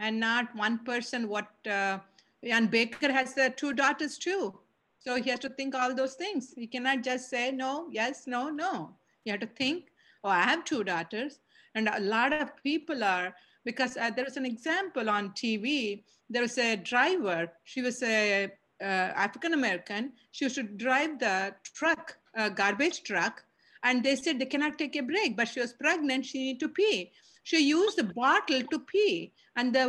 And 0.00 0.18
not 0.18 0.54
one 0.56 0.80
person. 0.84 1.28
What 1.28 1.48
uh, 1.64 1.98
and 2.42 2.70
Baker 2.70 3.12
has 3.12 3.38
two 3.56 3.72
daughters 3.72 4.18
too, 4.18 4.52
so 4.98 5.14
he 5.14 5.30
has 5.30 5.38
to 5.40 5.48
think 5.48 5.76
all 5.76 5.94
those 5.94 6.14
things. 6.14 6.52
He 6.56 6.66
cannot 6.66 7.04
just 7.04 7.30
say 7.30 7.52
no, 7.52 7.86
yes, 7.92 8.26
no, 8.26 8.50
no. 8.50 8.90
You 9.24 9.32
have 9.32 9.40
to 9.42 9.46
think. 9.46 9.92
Oh, 10.24 10.28
I 10.28 10.42
have 10.42 10.64
two 10.64 10.82
daughters, 10.82 11.38
And 11.76 11.88
a 11.88 12.00
lot 12.00 12.32
of 12.32 12.50
people 12.64 13.04
are, 13.04 13.32
because 13.64 13.96
uh, 13.96 14.10
there 14.10 14.24
was 14.24 14.36
an 14.36 14.44
example 14.46 15.08
on 15.08 15.30
TV. 15.30 16.02
There 16.28 16.42
was 16.42 16.58
a 16.58 16.74
driver, 16.74 17.52
she 17.62 17.80
was 17.80 18.02
a 18.02 18.50
uh, 18.80 18.84
African 19.26 19.54
American. 19.54 20.12
She 20.32 20.46
used 20.46 20.56
to 20.56 20.64
drive 20.64 21.20
the 21.20 21.54
truck, 21.62 22.16
uh, 22.36 22.48
garbage 22.48 23.04
truck, 23.04 23.44
and 23.86 24.02
they 24.02 24.16
said 24.16 24.38
they 24.38 24.46
cannot 24.46 24.78
take 24.78 24.96
a 24.96 25.00
break, 25.00 25.36
but 25.36 25.46
she 25.46 25.60
was 25.60 25.72
pregnant, 25.72 26.26
she 26.26 26.38
need 26.38 26.60
to 26.60 26.68
pee. 26.68 27.12
She 27.44 27.58
used 27.68 27.96
the 27.96 28.04
bottle 28.04 28.62
to 28.62 28.78
pee. 28.80 29.32
And 29.54 29.72
the 29.72 29.86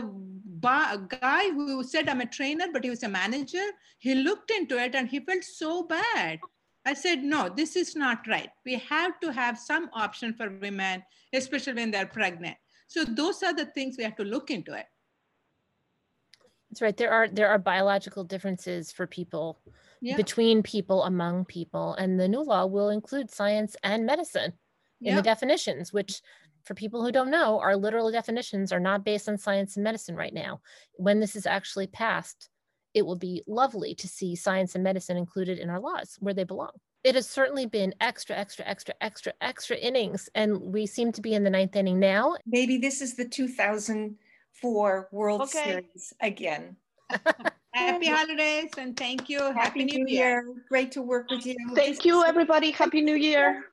guy 1.19 1.49
who 1.49 1.83
said, 1.83 2.07
I'm 2.07 2.21
a 2.21 2.27
trainer, 2.27 2.67
but 2.71 2.83
he 2.83 2.91
was 2.91 3.01
a 3.01 3.09
manager, 3.09 3.65
he 3.97 4.13
looked 4.13 4.51
into 4.51 4.77
it 4.77 4.93
and 4.93 5.09
he 5.09 5.19
felt 5.19 5.43
so 5.43 5.83
bad. 5.83 6.39
I 6.85 6.93
said, 6.93 7.23
no, 7.23 7.49
this 7.49 7.75
is 7.75 7.95
not 7.95 8.27
right. 8.27 8.49
We 8.65 8.75
have 8.75 9.19
to 9.21 9.33
have 9.33 9.57
some 9.57 9.89
option 9.93 10.35
for 10.35 10.49
women, 10.49 11.03
especially 11.33 11.73
when 11.73 11.89
they're 11.89 12.05
pregnant. 12.05 12.55
So 12.87 13.03
those 13.03 13.41
are 13.41 13.53
the 13.53 13.65
things 13.65 13.95
we 13.97 14.03
have 14.03 14.15
to 14.17 14.23
look 14.23 14.51
into 14.51 14.73
it. 14.73 14.85
That's 16.69 16.81
right. 16.81 16.95
There 16.95 17.11
are 17.11 17.27
there 17.27 17.49
are 17.49 17.57
biological 17.57 18.23
differences 18.23 18.91
for 18.91 19.07
people 19.07 19.57
yeah. 20.01 20.15
between 20.15 20.63
people 20.63 21.03
among 21.03 21.45
people, 21.45 21.93
and 21.95 22.19
the 22.19 22.27
new 22.27 22.43
law 22.43 22.65
will 22.65 22.89
include 22.89 23.31
science 23.31 23.75
and 23.83 24.05
medicine 24.05 24.53
in 25.01 25.07
yeah. 25.07 25.15
the 25.15 25.21
definitions, 25.21 25.93
which 25.93 26.21
for 26.63 26.73
people 26.73 27.03
who 27.03 27.11
don't 27.11 27.31
know, 27.31 27.59
our 27.59 27.77
literal 27.77 28.11
definitions 28.11 28.71
are 28.71 28.79
not 28.79 29.05
based 29.05 29.29
on 29.29 29.37
science 29.37 29.77
and 29.77 29.83
medicine 29.83 30.15
right 30.15 30.33
now. 30.33 30.59
When 30.95 31.19
this 31.19 31.35
is 31.35 31.45
actually 31.45 31.87
passed, 31.87 32.49
it 32.93 33.05
will 33.05 33.15
be 33.15 33.43
lovely 33.47 33.95
to 33.95 34.07
see 34.07 34.35
science 34.35 34.75
and 34.75 34.83
medicine 34.83 35.17
included 35.17 35.59
in 35.59 35.69
our 35.69 35.79
laws 35.79 36.17
where 36.19 36.33
they 36.33 36.43
belong. 36.43 36.71
It 37.03 37.15
has 37.15 37.27
certainly 37.29 37.67
been 37.67 37.93
extra, 38.01 38.35
extra, 38.35 38.65
extra, 38.65 38.95
extra, 38.99 39.33
extra 39.39 39.77
innings, 39.77 40.29
and 40.35 40.59
we 40.59 40.85
seem 40.85 41.11
to 41.13 41.21
be 41.21 41.33
in 41.33 41.43
the 41.43 41.49
ninth 41.49 41.75
inning 41.75 41.99
now. 41.99 42.35
Maybe 42.45 42.77
this 42.77 43.01
is 43.01 43.15
the 43.15 43.25
2004 43.25 45.09
World 45.11 45.41
okay. 45.43 45.63
Series 45.63 46.13
again. 46.19 46.75
Happy 47.77 48.07
holidays 48.07 48.71
and 48.77 48.97
thank 48.97 49.29
you. 49.29 49.39
Happy, 49.39 49.59
Happy 49.59 49.83
New, 49.85 50.05
New 50.05 50.13
Year. 50.13 50.29
Year. 50.29 50.55
Great 50.67 50.91
to 50.93 51.01
work 51.01 51.29
with 51.29 51.45
you. 51.45 51.55
Thank 51.75 52.05
you, 52.05 52.23
everybody. 52.23 52.71
Happy 52.71 53.01
New 53.01 53.15
Year. 53.15 53.63